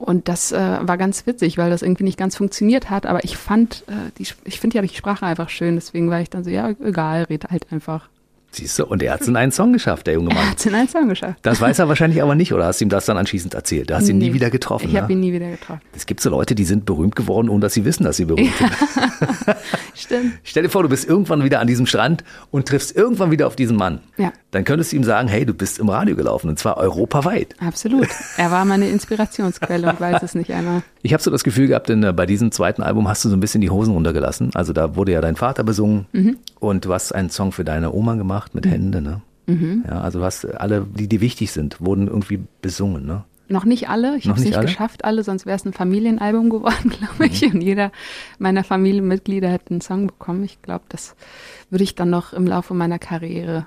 [0.00, 3.04] Und das äh, war ganz witzig, weil das irgendwie nicht ganz funktioniert hat.
[3.04, 5.74] Aber ich fand, äh, die, ich finde ja die Sprache einfach schön.
[5.74, 8.08] Deswegen war ich dann so, ja, egal, red halt einfach.
[8.52, 10.38] Siehst du, und er hat es in einen Song geschafft, der junge Mann.
[10.38, 11.38] Er hat es in einen Song geschafft.
[11.42, 13.90] Das weiß er wahrscheinlich aber nicht, oder hast du ihm das dann anschließend erzählt?
[13.90, 14.86] Da hast du ihn nee, nie wieder getroffen.
[14.88, 15.02] Ich ne?
[15.02, 15.80] habe ihn nie wieder getroffen.
[15.94, 18.52] Es gibt so Leute, die sind berühmt geworden, ohne dass sie wissen, dass sie berühmt
[18.60, 18.68] ja.
[18.68, 19.56] sind.
[20.00, 20.34] Stimmt.
[20.42, 23.56] Stell dir vor, du bist irgendwann wieder an diesem Strand und triffst irgendwann wieder auf
[23.56, 24.00] diesen Mann.
[24.16, 24.32] Ja.
[24.50, 27.54] Dann könntest du ihm sagen, hey, du bist im Radio gelaufen und zwar europaweit.
[27.60, 28.08] Absolut.
[28.36, 30.82] Er war meine Inspirationsquelle und weiß es nicht einmal.
[31.02, 33.36] Ich habe so das Gefühl gehabt, denn äh, bei diesem zweiten Album hast du so
[33.36, 34.50] ein bisschen die Hosen runtergelassen.
[34.54, 36.38] Also da wurde ja dein Vater besungen mhm.
[36.58, 38.70] und du hast einen Song für deine Oma gemacht mit mhm.
[38.70, 39.20] Hände, ne?
[39.46, 39.84] Mhm.
[39.86, 43.24] Ja, also du hast alle, die dir wichtig sind, wurden irgendwie besungen, ne?
[43.50, 44.16] Noch nicht alle.
[44.16, 44.66] Ich habe es nicht alle?
[44.66, 47.42] geschafft, alle, sonst wäre es ein Familienalbum geworden, glaube ich.
[47.42, 47.54] Mhm.
[47.54, 47.90] Und jeder
[48.38, 50.44] meiner Familienmitglieder hätte einen Song bekommen.
[50.44, 51.16] Ich glaube, das
[51.68, 53.66] würde ich dann noch im Laufe meiner Karriere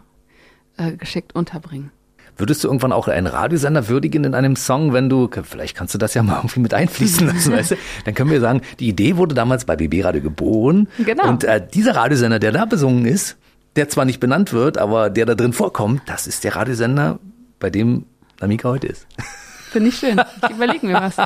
[0.78, 1.92] äh, geschickt unterbringen.
[2.38, 5.98] Würdest du irgendwann auch einen Radiosender würdigen in einem Song, wenn du, vielleicht kannst du
[5.98, 7.76] das ja mal irgendwie mit einfließen lassen, weißt du?
[8.06, 10.88] Dann können wir sagen, die Idee wurde damals bei BB Radio geboren.
[11.06, 11.28] Genau.
[11.28, 13.36] Und äh, dieser Radiosender, der da besungen ist,
[13.76, 17.20] der zwar nicht benannt wird, aber der da drin vorkommt, das ist der Radiosender,
[17.60, 18.06] bei dem
[18.40, 19.08] Namika heute ist.
[19.74, 20.22] Finde ich schön.
[20.44, 21.18] Ich überlege mir was.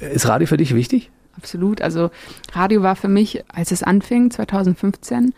[0.00, 1.10] ist Radio für dich wichtig?
[1.36, 1.80] Absolut.
[1.80, 2.10] Also
[2.52, 5.34] Radio war für mich, als es anfing, 2015,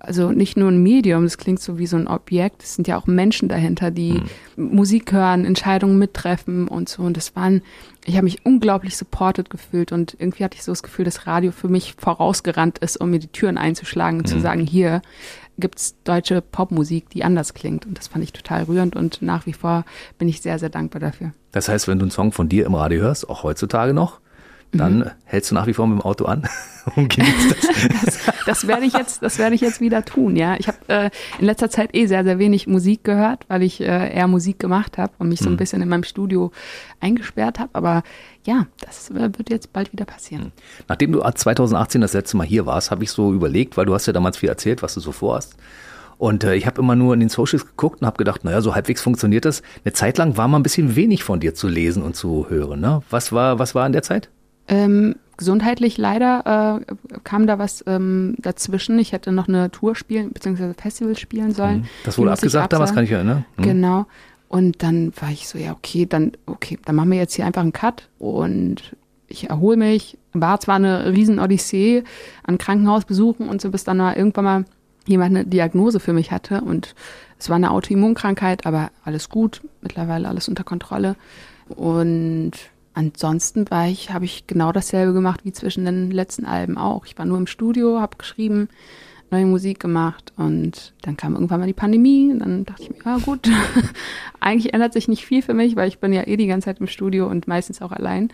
[0.00, 2.96] also nicht nur ein Medium, das klingt so wie so ein Objekt, es sind ja
[2.96, 4.22] auch Menschen dahinter, die
[4.56, 4.74] mhm.
[4.74, 7.02] Musik hören, Entscheidungen mittreffen und so.
[7.02, 7.62] Und das waren,
[8.04, 11.52] ich habe mich unglaublich supported gefühlt und irgendwie hatte ich so das Gefühl, dass Radio
[11.52, 14.32] für mich vorausgerannt ist, um mir die Türen einzuschlagen und mhm.
[14.32, 15.02] zu sagen, hier
[15.58, 17.86] gibt's deutsche Popmusik, die anders klingt.
[17.86, 19.84] Und das fand ich total rührend und nach wie vor
[20.18, 21.32] bin ich sehr, sehr dankbar dafür.
[21.52, 24.19] Das heißt, wenn du einen Song von dir im Radio hörst, auch heutzutage noch,
[24.72, 25.10] dann mhm.
[25.24, 26.48] hältst du nach wie vor mit dem Auto an
[26.96, 28.04] und genießt das.
[28.04, 28.18] das.
[28.46, 28.66] das.
[28.66, 30.36] werde ich jetzt, das werde ich jetzt wieder tun.
[30.36, 33.80] Ja, ich habe äh, in letzter Zeit eh sehr, sehr wenig Musik gehört, weil ich
[33.80, 35.56] äh, eher Musik gemacht habe und mich so ein mhm.
[35.56, 36.52] bisschen in meinem Studio
[37.00, 37.70] eingesperrt habe.
[37.72, 38.02] Aber
[38.44, 40.44] ja, das wird jetzt bald wieder passieren.
[40.44, 40.52] Mhm.
[40.88, 44.06] Nachdem du 2018 das letzte Mal hier warst, habe ich so überlegt, weil du hast
[44.06, 45.56] ja damals viel erzählt, was du so vorhast.
[46.20, 48.74] Und äh, ich habe immer nur in den Socials geguckt und habe gedacht, naja, so
[48.74, 49.62] halbwegs funktioniert das.
[49.84, 52.80] Eine Zeit lang war mal ein bisschen wenig von dir zu lesen und zu hören.
[52.80, 53.02] Ne?
[53.08, 54.28] Was war, was war in der Zeit?
[54.70, 58.98] Ähm, gesundheitlich leider äh, kam da was ähm, dazwischen.
[58.98, 60.74] Ich hätte noch eine Tour spielen bzw.
[60.74, 61.80] Festival spielen sollen.
[61.80, 61.84] Mhm.
[62.04, 63.44] Das wurde abgesagt damals, kann ich erinnern.
[63.56, 63.62] Mhm.
[63.62, 64.06] Genau.
[64.48, 67.62] Und dann war ich so, ja, okay, dann, okay, dann machen wir jetzt hier einfach
[67.62, 68.96] einen Cut und
[69.28, 70.18] ich erhole mich.
[70.32, 72.04] War zwar eine riesen Odyssee
[72.42, 74.64] an Krankenhausbesuchen und so, bis dann mal irgendwann mal
[75.06, 76.94] jemand eine Diagnose für mich hatte und
[77.38, 81.16] es war eine Autoimmunkrankheit, aber alles gut, mittlerweile alles unter Kontrolle.
[81.68, 82.52] Und
[82.94, 87.06] ansonsten war ich, habe ich genau dasselbe gemacht wie zwischen den letzten Alben auch.
[87.06, 88.68] Ich war nur im Studio, habe geschrieben,
[89.30, 92.98] neue Musik gemacht und dann kam irgendwann mal die Pandemie und dann dachte ich mir,
[93.04, 93.48] ja gut,
[94.40, 96.80] eigentlich ändert sich nicht viel für mich, weil ich bin ja eh die ganze Zeit
[96.80, 98.32] im Studio und meistens auch allein.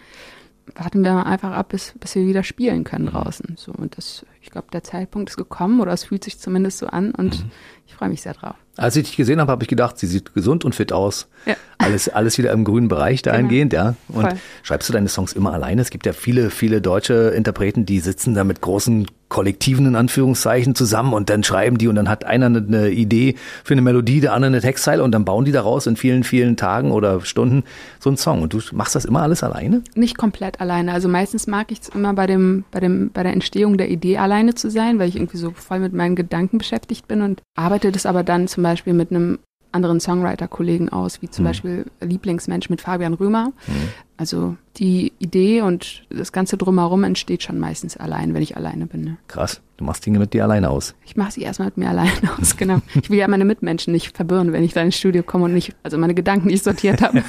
[0.75, 3.11] Warten wir mal einfach ab, bis, bis wir wieder spielen können mhm.
[3.11, 3.55] draußen.
[3.57, 6.87] So und das, ich glaube, der Zeitpunkt ist gekommen oder es fühlt sich zumindest so
[6.87, 7.51] an und mhm.
[7.87, 8.57] ich freue mich sehr drauf.
[8.77, 11.29] Als ich dich gesehen habe, habe ich gedacht, sie sieht gesund und fit aus.
[11.47, 11.55] Ja.
[11.79, 13.85] Alles, alles wieder im grünen Bereich dahingehend, genau.
[13.85, 13.95] ja.
[14.09, 14.39] Und Voll.
[14.63, 15.81] schreibst du deine Songs immer alleine?
[15.81, 20.75] Es gibt ja viele, viele deutsche Interpreten, die sitzen da mit großen Kollektiven in Anführungszeichen
[20.75, 23.35] zusammen und dann schreiben die und dann hat einer eine Idee
[23.65, 26.57] für eine Melodie, der andere eine Textzeile und dann bauen die daraus in vielen, vielen
[26.57, 27.65] Tagen oder Stunden
[27.99, 28.43] so einen Song.
[28.43, 29.83] Und du machst das immer alles alleine?
[29.95, 30.93] Nicht komplett alleine.
[30.93, 34.19] Also meistens mag ich es immer bei dem, bei dem, bei der Entstehung der Idee
[34.19, 37.91] alleine zu sein, weil ich irgendwie so voll mit meinen Gedanken beschäftigt bin und arbeite
[37.91, 39.39] das aber dann zum Beispiel mit einem
[39.73, 41.49] anderen Songwriter-Kollegen aus, wie zum mhm.
[41.49, 43.53] Beispiel Lieblingsmensch mit Fabian Römer.
[43.67, 43.89] Mhm.
[44.19, 49.03] Also die Idee und das Ganze drumherum entsteht schon meistens allein, wenn ich alleine bin.
[49.03, 49.17] Ne?
[49.29, 50.95] Krass, du machst Dinge mit dir alleine aus.
[51.05, 52.79] Ich mache sie erstmal mit mir alleine aus, genau.
[52.95, 55.75] Ich will ja meine Mitmenschen nicht verwirren, wenn ich da ins Studio komme und nicht,
[55.83, 57.23] also meine Gedanken nicht sortiert habe.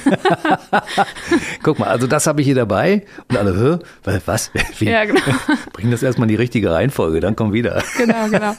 [1.62, 4.18] Guck mal, also das habe ich hier dabei und alle, Hä?
[4.24, 4.50] was?
[4.78, 4.86] Wie?
[4.86, 5.20] Ja, genau.
[5.74, 7.82] Bring das erstmal in die richtige Reihenfolge, dann komm wieder.
[7.98, 8.54] Genau, genau.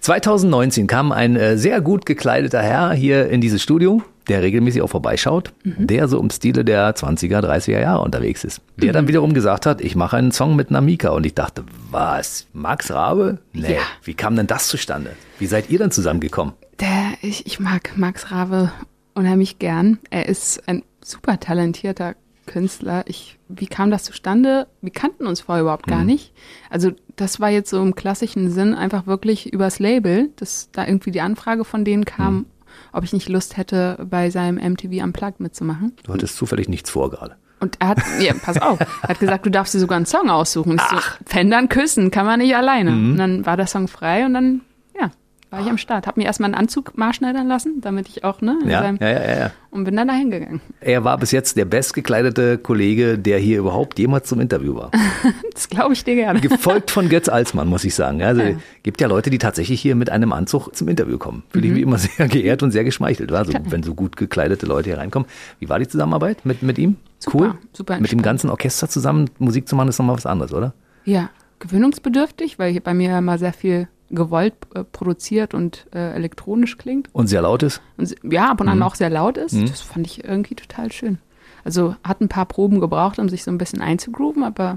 [0.00, 4.88] 2019 kam ein äh, sehr gut gekleideter Herr hier in dieses Studio der regelmäßig auch
[4.88, 5.86] vorbeischaut, mhm.
[5.86, 8.60] der so im Stile der 20er, 30er Jahre unterwegs ist.
[8.76, 8.94] Der mhm.
[8.94, 12.90] dann wiederum gesagt hat, ich mache einen Song mit Namika und ich dachte, was, Max
[12.90, 13.38] Rabe?
[13.52, 13.80] Nee, ja.
[14.04, 15.12] wie kam denn das zustande?
[15.38, 16.54] Wie seid ihr dann zusammengekommen?
[16.80, 18.72] Der, ich, ich mag Max Rabe
[19.14, 19.98] unheimlich gern.
[20.10, 22.14] Er ist ein super talentierter
[22.46, 23.04] Künstler.
[23.06, 24.66] Ich, wie kam das zustande?
[24.80, 26.06] Wir kannten uns vorher überhaupt gar mhm.
[26.06, 26.32] nicht.
[26.68, 31.10] Also das war jetzt so im klassischen Sinn einfach wirklich übers Label, dass da irgendwie
[31.10, 32.46] die Anfrage von denen kam, mhm
[32.92, 35.92] ob ich nicht Lust hätte, bei seinem MTV Unplugged mitzumachen.
[36.04, 37.36] Du hattest zufällig nichts vor gerade.
[37.60, 40.30] Und er hat, ja, pass auf, er hat gesagt, du darfst dir sogar einen Song
[40.30, 40.76] aussuchen.
[40.76, 41.18] Ich Ach.
[41.18, 42.92] so, Fendern küssen, kann man nicht alleine.
[42.92, 43.12] Mhm.
[43.12, 44.62] Und dann war der Song frei und dann
[45.50, 46.06] war ich am Start.
[46.06, 48.58] Hab mir erstmal einen Anzug maßschneidern lassen, damit ich auch, ne?
[48.66, 49.50] Ja, seinem, ja, ja, ja.
[49.70, 50.60] Und bin dann da hingegangen.
[50.80, 54.90] Er war bis jetzt der bestgekleidete Kollege, der hier überhaupt jemals zum Interview war.
[55.52, 56.40] das glaube ich dir gerne.
[56.40, 58.22] Gefolgt von Götz Alsmann, muss ich sagen.
[58.22, 58.56] Also ja.
[58.82, 61.42] gibt ja Leute, die tatsächlich hier mit einem Anzug zum Interview kommen.
[61.50, 61.74] Fühle ich mhm.
[61.74, 63.32] mich immer sehr geehrt und sehr geschmeichelt.
[63.32, 65.28] Also, wenn so gut gekleidete Leute hier reinkommen.
[65.58, 66.96] Wie war die Zusammenarbeit mit, mit ihm?
[67.18, 67.54] Super, cool.
[67.72, 70.74] Super mit dem ganzen Orchester zusammen Musik zu machen, ist nochmal was anderes, oder?
[71.04, 77.08] Ja, gewöhnungsbedürftig, weil bei mir immer sehr viel gewollt äh, produziert und äh, elektronisch klingt.
[77.12, 77.80] Und sehr laut ist?
[77.96, 78.82] Und, ja, ab und an mhm.
[78.82, 79.54] auch sehr laut ist.
[79.54, 79.66] Mhm.
[79.66, 81.18] Das fand ich irgendwie total schön.
[81.64, 84.76] Also hat ein paar Proben gebraucht, um sich so ein bisschen einzugrooven, aber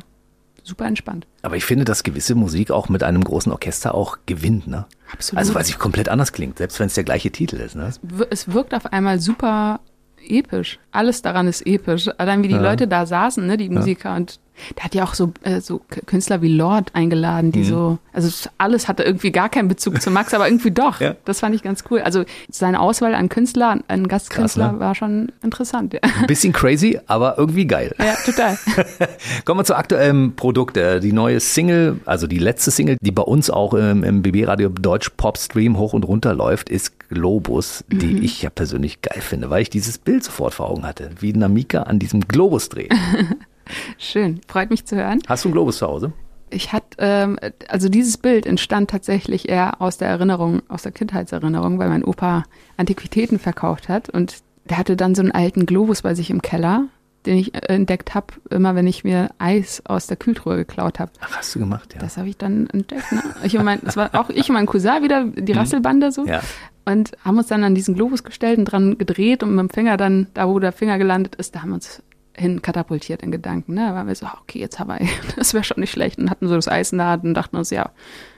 [0.63, 1.27] super entspannt.
[1.41, 4.85] Aber ich finde, dass gewisse Musik auch mit einem großen Orchester auch gewinnt, ne?
[5.11, 5.39] Absolut.
[5.39, 7.91] Also weil sie komplett anders klingt, selbst wenn es der gleiche Titel ist, ne?
[8.29, 9.81] Es wirkt auf einmal super
[10.25, 10.79] episch.
[10.91, 12.09] Alles daran ist episch.
[12.17, 12.61] Allein wie die ja.
[12.61, 14.15] Leute da saßen, ne, die Musiker ja.
[14.15, 14.39] und
[14.77, 17.65] der hat ja auch so, äh, so Künstler wie Lord eingeladen, die mhm.
[17.65, 20.93] so, also alles hatte irgendwie gar keinen Bezug zu Max, aber irgendwie doch.
[21.03, 21.15] Ja.
[21.25, 21.99] Das fand ich ganz cool.
[21.99, 24.79] Also seine Auswahl an Künstler, an Gastkünstler Krass, ne?
[24.79, 25.93] war schon interessant.
[25.93, 25.99] Ja.
[26.01, 27.93] Ein bisschen crazy, aber irgendwie geil.
[27.99, 28.57] Ja, total.
[29.45, 30.77] Kommen wir zu aktuellem Produkt.
[30.77, 34.69] Äh, die neue Single, also die letzte Single, die bei uns auch im, im BB-Radio
[34.69, 38.23] Deutsch Pop Stream hoch und runter läuft, ist Globus, die mhm.
[38.23, 41.83] ich ja persönlich geil finde, weil ich dieses Bild sofort vor Augen hatte, wie Namika
[41.83, 42.93] an diesem Globus dreht.
[43.97, 45.21] Schön, freut mich zu hören.
[45.27, 46.13] Hast du einen Globus zu Hause?
[46.49, 51.79] Ich hatte, ähm, also dieses Bild entstand tatsächlich eher aus der Erinnerung, aus der Kindheitserinnerung,
[51.79, 52.43] weil mein Opa
[52.77, 56.85] Antiquitäten verkauft hat und der hatte dann so einen alten Globus bei sich im Keller,
[57.25, 61.11] den ich äh, entdeckt habe, immer wenn ich mir Eis aus der Kühltruhe geklaut habe.
[61.21, 61.99] Ach, hast du gemacht, ja.
[61.99, 63.11] Das habe ich dann entdeckt.
[63.11, 63.23] Ne?
[63.43, 65.59] Ich und mein, das war auch ich und mein Cousin wieder, die mhm.
[65.59, 66.25] Rasselbande so.
[66.25, 66.41] Ja.
[66.85, 69.97] Und haben uns dann an diesen Globus gestellt und dran gedreht und mit dem Finger
[69.97, 72.03] dann, da wo der Finger gelandet ist, da haben wir uns
[72.35, 73.75] hin katapultiert in Gedanken.
[73.75, 73.87] Ne?
[73.87, 76.19] Da waren wir so, okay, jetzt Hawaii, das wäre schon nicht schlecht.
[76.19, 77.91] Und hatten so das Eis da und dachten uns, ja,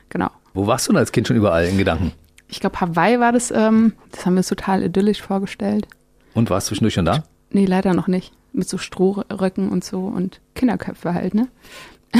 [0.09, 0.29] genau.
[0.53, 2.13] Wo warst du denn als Kind schon überall in Gedanken?
[2.47, 5.87] Ich glaube, Hawaii war das, ähm, das haben wir uns total idyllisch vorgestellt.
[6.33, 7.23] Und warst du zwischendurch schon da?
[7.49, 8.33] Nee, leider noch nicht.
[8.53, 11.47] Mit so Strohröcken und so und Kinderköpfe halt, ne?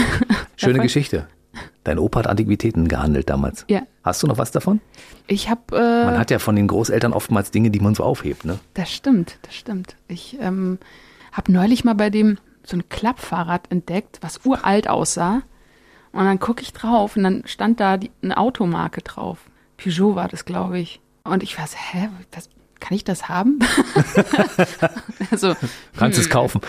[0.57, 1.27] Schöne Geschichte.
[1.83, 3.65] Dein Opa hat Antiquitäten gehandelt damals.
[3.69, 3.83] Ja.
[4.03, 4.81] Hast du noch was davon?
[5.27, 5.75] Ich habe.
[5.75, 8.59] Äh, man hat ja von den Großeltern oftmals Dinge, die man so aufhebt, ne?
[8.73, 9.95] Das stimmt, das stimmt.
[10.07, 10.79] Ich ähm,
[11.35, 15.43] habe neulich mal bei dem so ein Klappfahrrad entdeckt, was uralt aussah.
[16.11, 19.39] Und dann gucke ich drauf und dann stand da die, eine Automarke drauf.
[19.77, 21.01] Peugeot war das, glaube ich.
[21.23, 23.59] Und ich war so, hä, das, kann ich das haben?
[25.31, 25.55] also,
[25.97, 26.23] Kannst hm.
[26.23, 26.61] es kaufen.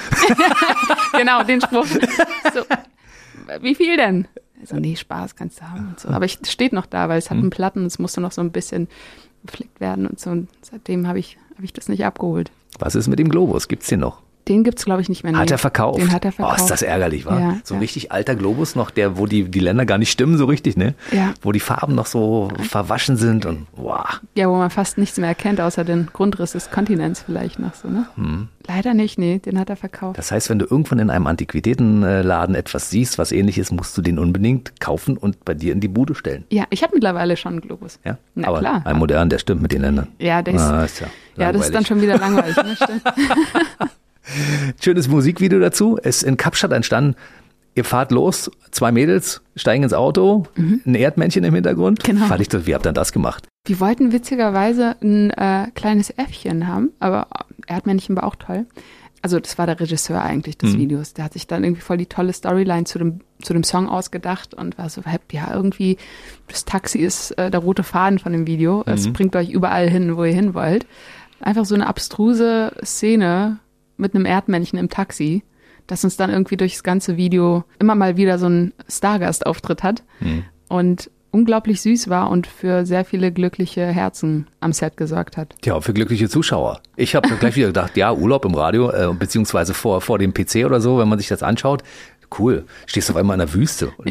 [1.13, 1.87] genau, den Spruch.
[1.87, 2.63] So,
[3.61, 4.27] wie viel denn?
[4.61, 6.09] Also nee, Spaß kannst du haben und so.
[6.09, 8.41] Aber es steht noch da, weil es hat einen Platten und es musste noch so
[8.41, 8.89] ein bisschen
[9.45, 10.31] gepflegt werden und so.
[10.31, 12.51] Und seitdem habe ich, hab ich das nicht abgeholt.
[12.79, 13.69] Was ist mit dem Globus?
[13.69, 14.23] Gibt's den noch?
[14.49, 15.37] Den gibt's glaube ich nicht mehr.
[15.37, 15.99] Hat er verkauft?
[16.01, 16.59] Den hat er verkauft.
[16.61, 17.41] Oh, ist das ärgerlich, war?
[17.41, 17.83] Ja, so ein ja.
[17.83, 20.95] richtig alter Globus noch, der, wo die, die Länder gar nicht stimmen so richtig, ne?
[21.11, 21.35] Ja.
[21.43, 24.21] Wo die Farben noch so verwaschen sind und wow.
[24.35, 27.89] Ja, wo man fast nichts mehr erkennt, außer den Grundriss des Kontinents vielleicht noch so,
[27.89, 28.07] ne?
[28.69, 30.17] Leider nicht, nee, den hat er verkauft.
[30.17, 30.21] Hm.
[30.21, 34.03] Das heißt, wenn du irgendwann in einem Antiquitätenladen etwas siehst, was ähnlich ist, musst du
[34.03, 36.45] den unbedingt kaufen und bei dir in die Bude stellen.
[36.51, 37.99] ja, ich habe mittlerweile schon einen Globus.
[38.05, 38.19] Ja?
[38.35, 38.83] Na Aber klar.
[38.85, 40.09] ein modernen, der stimmt mit den Ländern.
[40.19, 41.07] Ja, der ist, Ah, ist ja,
[41.37, 42.57] ja, das ist dann schon wieder langweilig.
[42.57, 42.77] Ne?
[44.81, 45.99] Schönes Musikvideo dazu.
[46.03, 47.17] Es ist in Kapstadt entstanden.
[47.75, 52.03] Ihr fahrt los, zwei Mädels steigen ins Auto, ein Erdmännchen im Hintergrund.
[52.03, 52.13] Mhm.
[52.13, 52.27] Genau.
[52.27, 53.47] Fand ich das, wie habt ihr das gemacht?
[53.67, 57.27] Wir wollten witzigerweise ein äh, kleines Äffchen haben, aber
[57.67, 58.65] Erdmännchen war auch toll.
[59.21, 61.13] Also das war der Regisseur eigentlich des Videos.
[61.13, 64.55] Der hat sich dann irgendwie voll die tolle Storyline zu dem, zu dem Song ausgedacht
[64.55, 65.97] und war so, ja, irgendwie,
[66.47, 68.85] das Taxi ist äh, der rote Faden von dem Video.
[68.87, 70.87] Es bringt euch überall hin, wo ihr hin wollt.
[71.41, 73.59] Einfach so eine abstruse Szene
[73.97, 75.43] mit einem Erdmännchen im Taxi,
[75.87, 80.03] das uns dann irgendwie durchs ganze Video immer mal wieder so einen Stargast-Auftritt hat
[80.69, 85.55] und unglaublich süß war und für sehr viele glückliche Herzen am Set gesorgt hat.
[85.61, 86.81] Tja, für glückliche Zuschauer.
[86.97, 90.65] Ich habe gleich wieder gedacht, ja, Urlaub im Radio, äh, beziehungsweise vor, vor dem PC
[90.65, 91.83] oder so, wenn man sich das anschaut.
[92.39, 93.93] Cool, stehst du auf einmal in der Wüste.
[93.99, 94.11] Und,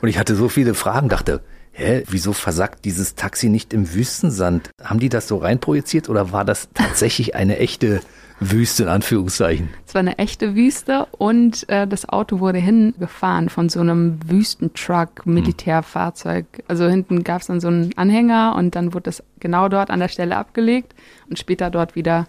[0.00, 1.42] und ich hatte so viele Fragen, dachte,
[1.72, 4.70] hä, wieso versackt dieses Taxi nicht im Wüstensand?
[4.82, 8.00] Haben die das so reinprojiziert oder war das tatsächlich eine echte
[8.50, 9.68] Wüste in Anführungszeichen?
[9.86, 15.26] Es war eine echte Wüste und äh, das Auto wurde hingefahren von so einem Wüstentruck,
[15.26, 16.46] Militärfahrzeug.
[16.68, 20.00] Also hinten gab es dann so einen Anhänger und dann wurde das genau dort an
[20.00, 20.94] der Stelle abgelegt
[21.28, 22.26] und später dort wieder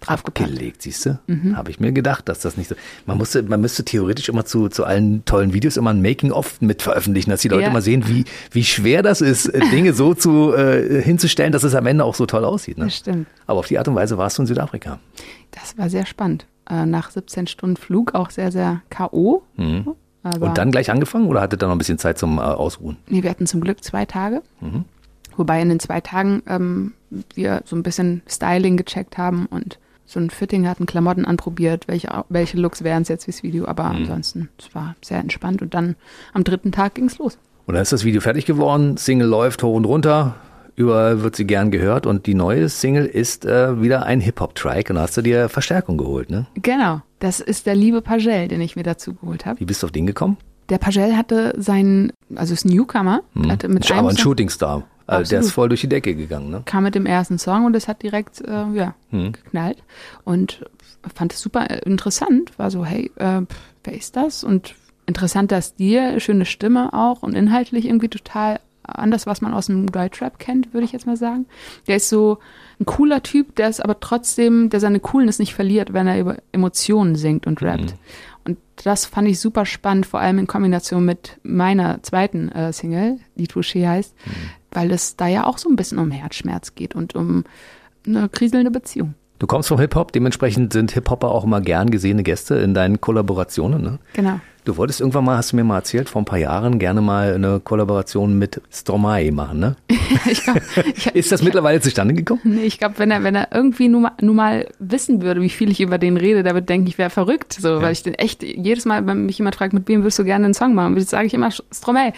[0.00, 0.48] draufgepackt.
[0.50, 1.18] Abgelegt, siehst du?
[1.54, 2.74] Habe ich mir gedacht, dass das nicht so.
[3.06, 6.82] Man musste, man müsste theoretisch immer zu, zu allen tollen Videos immer ein Making-of mit
[6.82, 7.70] veröffentlichen, dass die Leute Ja.
[7.70, 11.74] mal sehen, wie, wie schwer das ist, äh, Dinge so zu äh, hinzustellen, dass es
[11.74, 12.78] am Ende auch so toll aussieht.
[12.78, 12.84] Ne?
[12.86, 13.26] Das stimmt.
[13.46, 14.98] Aber auf die Art und Weise warst du in Südafrika.
[15.50, 16.46] Das war sehr spannend.
[16.68, 19.42] Äh, nach 17 Stunden Flug auch sehr, sehr K.O.
[19.56, 19.94] Mhm.
[20.22, 22.98] Und dann gleich angefangen oder hattet ihr noch ein bisschen Zeit zum äh, Ausruhen?
[23.08, 24.42] Nee, wir hatten zum Glück zwei Tage.
[25.36, 26.92] Wobei in den zwei Tagen ähm,
[27.34, 32.08] wir so ein bisschen Styling gecheckt haben und so ein Fitting hatten, Klamotten anprobiert, welche,
[32.28, 33.66] welche Looks wären es jetzt fürs Video.
[33.66, 35.62] Aber ansonsten, es war sehr entspannt.
[35.62, 35.96] Und dann
[36.32, 37.38] am dritten Tag ging's los.
[37.66, 40.34] Und dann ist das Video fertig geworden, Single läuft hoch und runter,
[40.74, 44.96] überall wird sie gern gehört und die neue Single ist äh, wieder ein Hip-Hop-Track und
[44.96, 46.46] da hast du dir Verstärkung geholt, ne?
[46.54, 49.60] Genau, das ist der liebe Pagel, den ich mir dazu geholt habe.
[49.60, 50.36] Wie bist du auf den gekommen?
[50.68, 54.82] Der Pagel hatte seinen, also ist ein Newcomer, hatte mit aber ein Song- Shootingstar.
[55.10, 55.44] Also der Absolut.
[55.44, 56.62] ist voll durch die Decke gegangen, ne?
[56.64, 59.32] kam mit dem ersten Song und es hat direkt äh, ja, Hm.
[59.32, 59.82] geknallt
[60.24, 60.64] und
[61.14, 62.56] fand es super äh, interessant.
[62.58, 63.42] War so, hey, äh,
[63.84, 64.44] wer ist das?
[64.44, 64.74] Und
[65.06, 70.38] interessanter Stil, schöne Stimme auch und inhaltlich irgendwie total anders, was man aus dem Deutschrap
[70.38, 71.46] kennt, würde ich jetzt mal sagen.
[71.88, 72.38] Der ist so
[72.80, 76.36] ein cooler Typ, der ist aber trotzdem, der seine Coolness nicht verliert, wenn er über
[76.52, 77.94] Emotionen singt und rappt.
[78.44, 83.18] Und das fand ich super spannend, vor allem in Kombination mit meiner zweiten äh, Single,
[83.36, 84.14] die Touché heißt,
[84.72, 87.44] weil es da ja auch so ein bisschen um Herzschmerz geht und um
[88.06, 89.14] eine kriselnde Beziehung.
[89.38, 93.82] Du kommst vom Hip-Hop, dementsprechend sind Hip-Hopper auch immer gern gesehene Gäste in deinen Kollaborationen,
[93.82, 93.98] ne?
[94.12, 94.38] Genau.
[94.70, 97.34] Du wolltest irgendwann mal, hast du mir mal erzählt, vor ein paar Jahren gerne mal
[97.34, 99.76] eine Kollaboration mit Stromae machen, ne?
[100.30, 100.60] Ich glaub,
[100.94, 102.40] ich, Ist das mittlerweile zustande gekommen?
[102.44, 105.48] nee, ich glaube, wenn er, wenn er irgendwie nur mal, nur mal wissen würde, wie
[105.48, 107.54] viel ich über den rede, der würde denken, ich wäre verrückt.
[107.54, 110.24] So, weil ich den echt, jedes Mal, wenn mich jemand fragt, mit wem würdest du
[110.24, 112.12] gerne einen Song machen, sage ich immer Stromae.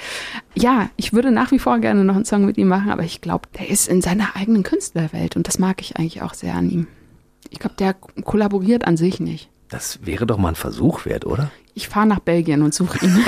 [0.55, 3.23] Ja, ich würde nach wie vor gerne noch einen Song mit ihm machen, aber ich
[3.23, 6.69] glaube, der ist in seiner eigenen Künstlerwelt und das mag ich eigentlich auch sehr an
[6.69, 6.87] ihm.
[7.49, 9.49] Ich glaube, der kollaboriert an sich nicht.
[9.73, 11.51] Das wäre doch mal ein Versuch wert, oder?
[11.73, 13.25] Ich fahre nach Belgien und suche ihn.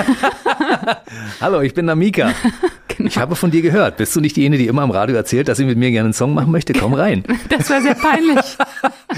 [1.40, 2.32] Hallo, ich bin Namika.
[2.96, 3.08] Genau.
[3.08, 3.96] Ich habe von dir gehört.
[3.96, 6.12] Bist du nicht diejenige, die immer im Radio erzählt, dass sie mit mir gerne einen
[6.12, 6.72] Song machen möchte?
[6.74, 7.24] Komm rein.
[7.48, 8.56] Das wäre sehr peinlich.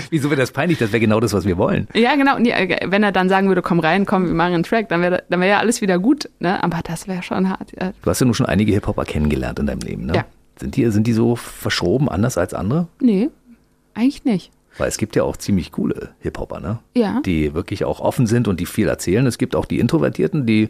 [0.08, 0.78] Wieso wäre das peinlich?
[0.78, 1.86] Das wäre genau das, was wir wollen.
[1.92, 2.38] Ja, genau.
[2.38, 5.24] Äh, wenn er dann sagen würde, komm rein, komm, wir machen einen Track, dann wäre
[5.28, 6.30] dann wär ja alles wieder gut.
[6.38, 6.64] Ne?
[6.64, 7.72] Aber das wäre schon hart.
[7.78, 7.92] Ja.
[8.00, 10.14] Du hast ja nun schon einige Hip-Hopper kennengelernt in deinem Leben, ne?
[10.14, 10.24] Ja.
[10.58, 12.88] Sind die, sind die so verschoben, anders als andere?
[12.98, 13.28] Nee,
[13.92, 14.52] eigentlich nicht.
[14.78, 16.78] Weil es gibt ja auch ziemlich coole Hip-Hopper, ne?
[16.94, 17.20] Ja.
[17.24, 19.26] Die wirklich auch offen sind und die viel erzählen.
[19.26, 20.68] Es gibt auch die Introvertierten, die,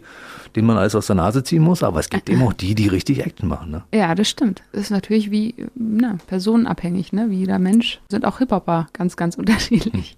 [0.55, 2.87] denen man alles aus der Nase ziehen muss, aber es gibt eben auch die, die
[2.87, 3.83] richtig Action machen, ne?
[3.93, 4.63] Ja, das stimmt.
[4.71, 7.29] Das ist natürlich wie na, personenabhängig, ne?
[7.29, 7.99] Wie jeder Mensch.
[8.09, 10.17] Sind auch Hip-Hopper ganz, ganz unterschiedlich.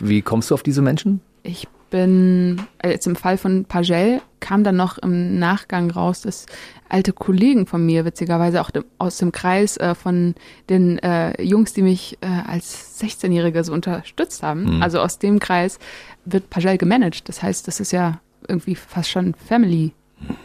[0.00, 1.20] Wie kommst du auf diese Menschen?
[1.42, 6.46] Ich bin, äh, jetzt im Fall von Pagel kam dann noch im Nachgang raus, dass
[6.94, 10.34] alte Kollegen von mir, witzigerweise auch dem, aus dem Kreis äh, von
[10.70, 15.78] den äh, Jungs, die mich äh, als 16-Jährige so unterstützt haben, also aus dem Kreis
[16.24, 17.28] wird Pagel gemanagt.
[17.28, 19.92] Das heißt, das ist ja irgendwie fast schon Family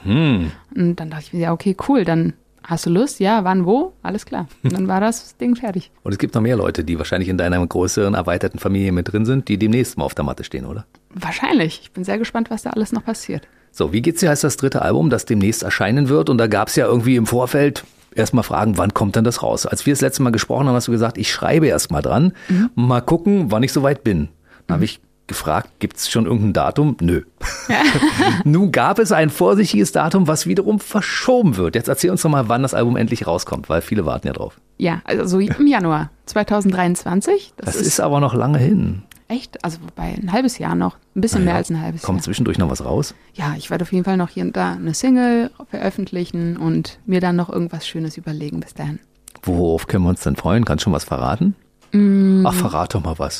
[0.03, 0.51] Mhm.
[0.75, 3.19] Und dann dachte ich mir, ja, okay, cool, dann Hast du Lust?
[3.19, 3.93] Ja, wann, wo?
[4.03, 4.47] Alles klar.
[4.61, 5.89] Und dann war das Ding fertig.
[6.03, 9.25] Und es gibt noch mehr Leute, die wahrscheinlich in deiner größeren, erweiterten Familie mit drin
[9.25, 10.85] sind, die demnächst mal auf der Matte stehen, oder?
[11.09, 11.79] Wahrscheinlich.
[11.81, 13.47] Ich bin sehr gespannt, was da alles noch passiert.
[13.71, 16.29] So, wie geht's dir heißt das dritte Album, das demnächst erscheinen wird.
[16.29, 19.65] Und da gab es ja irgendwie im Vorfeld erstmal fragen, wann kommt denn das raus?
[19.65, 22.33] Als wir das letzte Mal gesprochen haben, hast du gesagt, ich schreibe erst mal dran,
[22.47, 22.69] mhm.
[22.75, 24.29] mal gucken, wann ich soweit bin.
[24.67, 24.73] Dann mhm.
[24.73, 24.99] habe ich
[25.29, 26.97] gefragt, gibt es schon irgendein Datum?
[26.99, 27.21] Nö.
[27.69, 27.81] Ja.
[28.43, 31.75] Nun gab es ein vorsichtiges Datum, was wiederum verschoben wird.
[31.75, 34.59] Jetzt erzähl uns doch mal, wann das Album endlich rauskommt, weil viele warten ja drauf.
[34.77, 37.53] Ja, also im Januar 2023.
[37.55, 39.03] Das, das ist, ist, aber noch lange hin.
[39.29, 39.63] Echt?
[39.63, 40.97] Also bei ein halbes Jahr noch.
[41.15, 42.07] Ein bisschen naja, mehr als ein halbes kommt Jahr.
[42.07, 43.13] Kommt zwischendurch noch was raus?
[43.35, 47.21] Ja, ich werde auf jeden Fall noch hier und da eine Single veröffentlichen und mir
[47.21, 48.99] dann noch irgendwas Schönes überlegen bis dahin.
[49.43, 50.65] Worauf können wir uns denn freuen?
[50.65, 51.55] Kannst du schon was verraten?
[51.91, 52.43] Mm.
[52.45, 53.39] Ach, verrat doch mal was.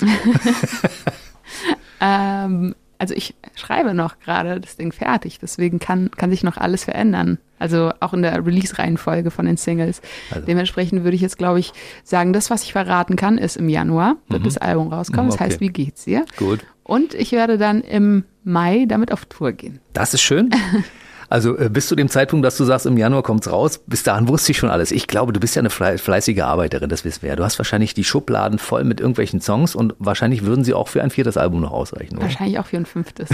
[2.00, 6.84] ähm, also ich schreibe noch gerade das Ding fertig, deswegen kann, kann sich noch alles
[6.84, 7.40] verändern.
[7.58, 10.02] Also auch in der Release-Reihenfolge von den Singles.
[10.32, 10.46] Also.
[10.46, 11.74] Dementsprechend würde ich jetzt, glaube ich,
[12.04, 14.46] sagen, das, was ich verraten kann, ist im Januar wird mhm.
[14.46, 15.32] das Album rauskommen.
[15.32, 16.26] Das heißt, wie geht's dir?
[16.38, 16.60] Gut.
[16.84, 19.80] Und ich werde dann im Mai damit auf Tour gehen.
[19.94, 20.50] Das ist schön.
[21.30, 24.28] Also äh, bis zu dem Zeitpunkt, dass du sagst, im Januar kommt's raus, bis dahin
[24.28, 24.92] wusste ich schon alles.
[24.92, 27.36] Ich glaube, du bist ja eine fleißige Arbeiterin, das wissen wir ja.
[27.36, 31.04] Du hast wahrscheinlich die Schubladen voll mit irgendwelchen Songs und wahrscheinlich würden sie auch für
[31.04, 32.24] ein viertes Album noch ausreichen, oder?
[32.24, 33.30] Wahrscheinlich auch für ein fünftes.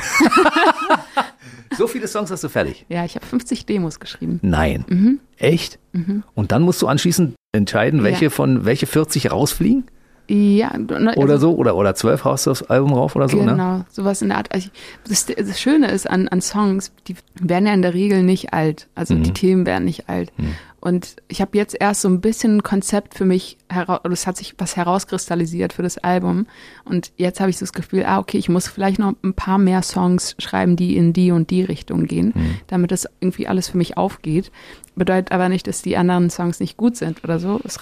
[1.78, 2.86] so viele Songs hast du fertig?
[2.90, 4.40] Ja, ich habe 50 Demos geschrieben.
[4.42, 4.84] Nein.
[4.88, 5.20] Mhm.
[5.38, 5.80] Echt?
[5.94, 6.24] Mhm.
[6.34, 8.30] Und dann musst du anschließend entscheiden, welche ja.
[8.30, 9.86] von welche 40 rausfliegen?
[10.28, 13.52] Ja, also, oder so, oder, oder zwölf haust du das Album rauf oder so, genau,
[13.52, 13.58] ne?
[13.58, 14.52] Genau, sowas in der Art.
[14.52, 14.70] Also
[15.08, 18.88] das, das, Schöne ist an, an Songs, die werden ja in der Regel nicht alt.
[18.96, 19.24] Also mhm.
[19.24, 20.32] die Themen werden nicht alt.
[20.38, 20.56] Mhm.
[20.86, 23.58] Und ich habe jetzt erst so ein bisschen ein Konzept für mich,
[24.04, 26.46] es hat sich was herauskristallisiert für das Album.
[26.84, 29.58] Und jetzt habe ich so das Gefühl, ah, okay, ich muss vielleicht noch ein paar
[29.58, 32.60] mehr Songs schreiben, die in die und die Richtung gehen, mhm.
[32.68, 34.52] damit das irgendwie alles für mich aufgeht.
[34.96, 37.60] Bedeutet aber nicht, dass die anderen Songs nicht gut sind oder so.
[37.64, 37.80] Es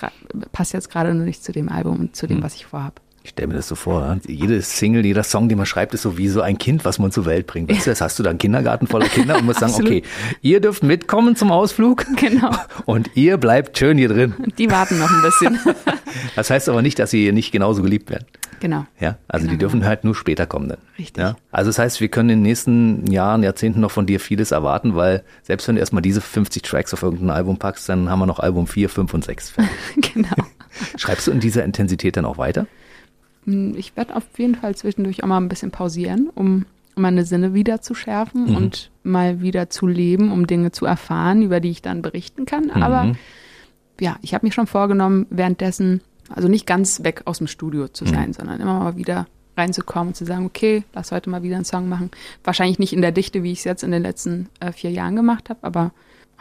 [0.53, 2.43] passt jetzt gerade nur nicht zu dem Album und zu dem, mhm.
[2.43, 3.01] was ich vorhabe.
[3.24, 6.17] Ich stelle mir das so vor, jede Single, jeder Song, den man schreibt, ist so
[6.17, 7.71] wie so ein Kind, was man zur Welt bringt.
[7.71, 10.03] Weißt du, das hast du da einen Kindergarten voller Kinder und musst sagen, okay,
[10.41, 12.05] ihr dürft mitkommen zum Ausflug.
[12.24, 12.51] Genau.
[12.86, 14.34] Und ihr bleibt schön hier drin.
[14.57, 15.59] Die warten noch ein bisschen.
[16.36, 18.26] Das heißt aber nicht, dass sie nicht genauso geliebt werden.
[18.59, 18.86] Genau.
[18.99, 19.51] Ja, also genau.
[19.51, 20.78] die dürfen halt nur später kommen dann.
[20.97, 21.21] Richtig.
[21.21, 21.36] Ja?
[21.51, 24.95] Also das heißt, wir können in den nächsten Jahren, Jahrzehnten noch von dir vieles erwarten,
[24.95, 28.26] weil selbst wenn du erstmal diese 50 Tracks auf irgendein Album packst, dann haben wir
[28.26, 29.53] noch Album 4, 5 und 6.
[30.13, 30.36] genau.
[30.97, 32.67] Schreibst du in dieser Intensität dann auch weiter?
[33.45, 36.65] Hm, ich werde auf jeden Fall zwischendurch auch mal ein bisschen pausieren, um
[36.95, 38.55] meine Sinne wieder zu schärfen mhm.
[38.55, 42.65] und mal wieder zu leben, um Dinge zu erfahren, über die ich dann berichten kann.
[42.65, 42.83] Mhm.
[42.83, 43.15] Aber
[43.99, 48.05] ja, ich habe mir schon vorgenommen, währenddessen, also nicht ganz weg aus dem Studio zu
[48.05, 48.33] sein, mhm.
[48.33, 51.87] sondern immer mal wieder reinzukommen und zu sagen, okay, lass heute mal wieder einen Song
[51.87, 52.09] machen.
[52.43, 55.15] Wahrscheinlich nicht in der Dichte, wie ich es jetzt in den letzten äh, vier Jahren
[55.15, 55.91] gemacht habe, aber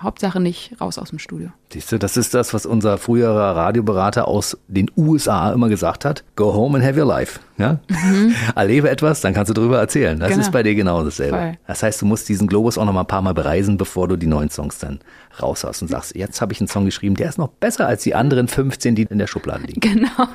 [0.03, 1.51] Hauptsache nicht raus aus dem Studio.
[1.73, 6.25] Siehst du, das ist das, was unser früherer Radioberater aus den USA immer gesagt hat.
[6.37, 7.41] Go home and have your life.
[7.59, 7.79] Ja?
[7.89, 8.35] Mhm.
[8.55, 10.19] Erlebe etwas, dann kannst du darüber erzählen.
[10.19, 10.41] Das genau.
[10.41, 11.37] ist bei dir genau dasselbe.
[11.37, 11.59] Voll.
[11.67, 14.17] Das heißt, du musst diesen Globus auch noch mal ein paar Mal bereisen, bevor du
[14.17, 15.01] die neuen Songs dann
[15.41, 18.03] raus hast und sagst, jetzt habe ich einen Song geschrieben, der ist noch besser als
[18.03, 19.81] die anderen 15, die in der Schublade liegen.
[19.93, 20.29] Genau.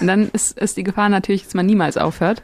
[0.00, 2.42] Und dann ist, ist die Gefahr natürlich, dass man niemals aufhört.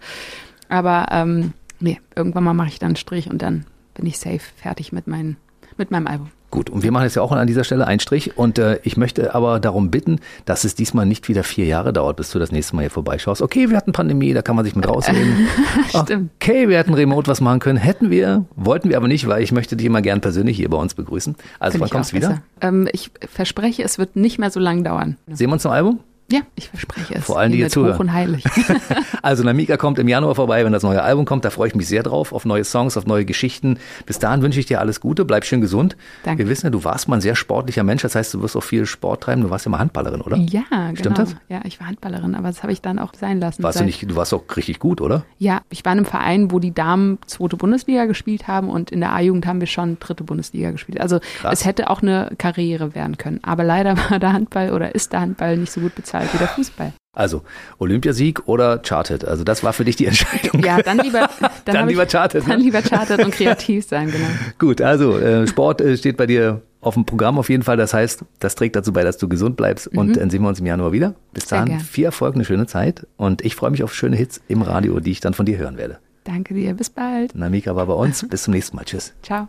[0.69, 4.41] Aber ähm, nee, irgendwann mal mache ich dann einen Strich und dann bin ich safe
[4.57, 5.37] fertig mit, mein,
[5.77, 6.31] mit meinem Album.
[6.51, 8.97] Gut, und wir machen jetzt ja auch an dieser Stelle einen Strich und äh, ich
[8.97, 12.51] möchte aber darum bitten, dass es diesmal nicht wieder vier Jahre dauert, bis du das
[12.51, 13.41] nächste Mal hier vorbeischaust.
[13.41, 15.49] Okay, wir hatten Pandemie, da kann man sich mit rausreden.
[15.89, 16.31] Stimmt.
[16.41, 17.79] Okay, wir hätten remote was machen können.
[17.79, 20.77] Hätten wir, wollten wir aber nicht, weil ich möchte dich immer gern persönlich hier bei
[20.77, 21.37] uns begrüßen.
[21.61, 22.43] Also Find wann kommst du wieder?
[22.61, 25.17] Ähm, ich verspreche, es wird nicht mehr so lang dauern.
[25.29, 26.01] Sehen wir uns zum Album?
[26.31, 27.25] Ja, ich verspreche es.
[27.25, 27.95] Vor allem die hier zuhören.
[27.95, 28.45] Hoch und heilig.
[29.23, 31.45] also Namika kommt im Januar vorbei, wenn das neue Album kommt.
[31.45, 33.79] Da freue ich mich sehr drauf, auf neue Songs, auf neue Geschichten.
[34.07, 35.97] Bis dahin wünsche ich dir alles Gute, bleib schön gesund.
[36.25, 36.45] Danke.
[36.45, 38.03] Wir wissen ja, du warst mal ein sehr sportlicher Mensch.
[38.03, 39.43] Das heißt, du wirst auch viel Sport treiben.
[39.43, 40.37] Du warst ja mal Handballerin, oder?
[40.37, 40.63] Ja,
[40.95, 41.17] Stimmt genau.
[41.17, 41.37] das?
[41.49, 43.63] Ja, ich war Handballerin, aber das habe ich dann auch sein lassen.
[43.63, 45.25] Warst du nicht, du warst auch richtig gut, oder?
[45.39, 49.01] Ja, ich war in einem Verein, wo die Damen zweite Bundesliga gespielt haben und in
[49.01, 51.01] der A-Jugend haben wir schon dritte Bundesliga gespielt.
[51.01, 51.61] Also Krass.
[51.61, 53.41] es hätte auch eine Karriere werden können.
[53.43, 56.49] Aber leider war der Handball oder ist der Handball nicht so gut bezahlt wie der
[56.49, 56.93] Fußball.
[57.13, 57.43] Also
[57.79, 59.25] Olympiasieg oder Charted.
[59.25, 60.63] Also das war für dich die Entscheidung.
[60.63, 61.29] Ja, dann lieber,
[61.65, 62.45] dann, dann lieber Charted.
[62.47, 62.65] Dann ne?
[62.65, 64.29] lieber Charted und kreativ sein, genau.
[64.59, 67.77] Gut, also äh, Sport äh, steht bei dir auf dem Programm auf jeden Fall.
[67.77, 69.93] Das heißt, das trägt dazu bei, dass du gesund bleibst.
[69.93, 69.99] Mhm.
[69.99, 71.15] Und dann sehen wir uns im Januar wieder.
[71.33, 73.07] Bis dahin viel Erfolg, eine schöne Zeit.
[73.17, 75.77] Und ich freue mich auf schöne Hits im Radio, die ich dann von dir hören
[75.77, 75.99] werde.
[76.25, 76.75] Danke dir.
[76.75, 77.35] Bis bald.
[77.35, 78.27] Namika war bei uns.
[78.29, 78.85] Bis zum nächsten Mal.
[78.85, 79.15] Tschüss.
[79.23, 79.49] Ciao.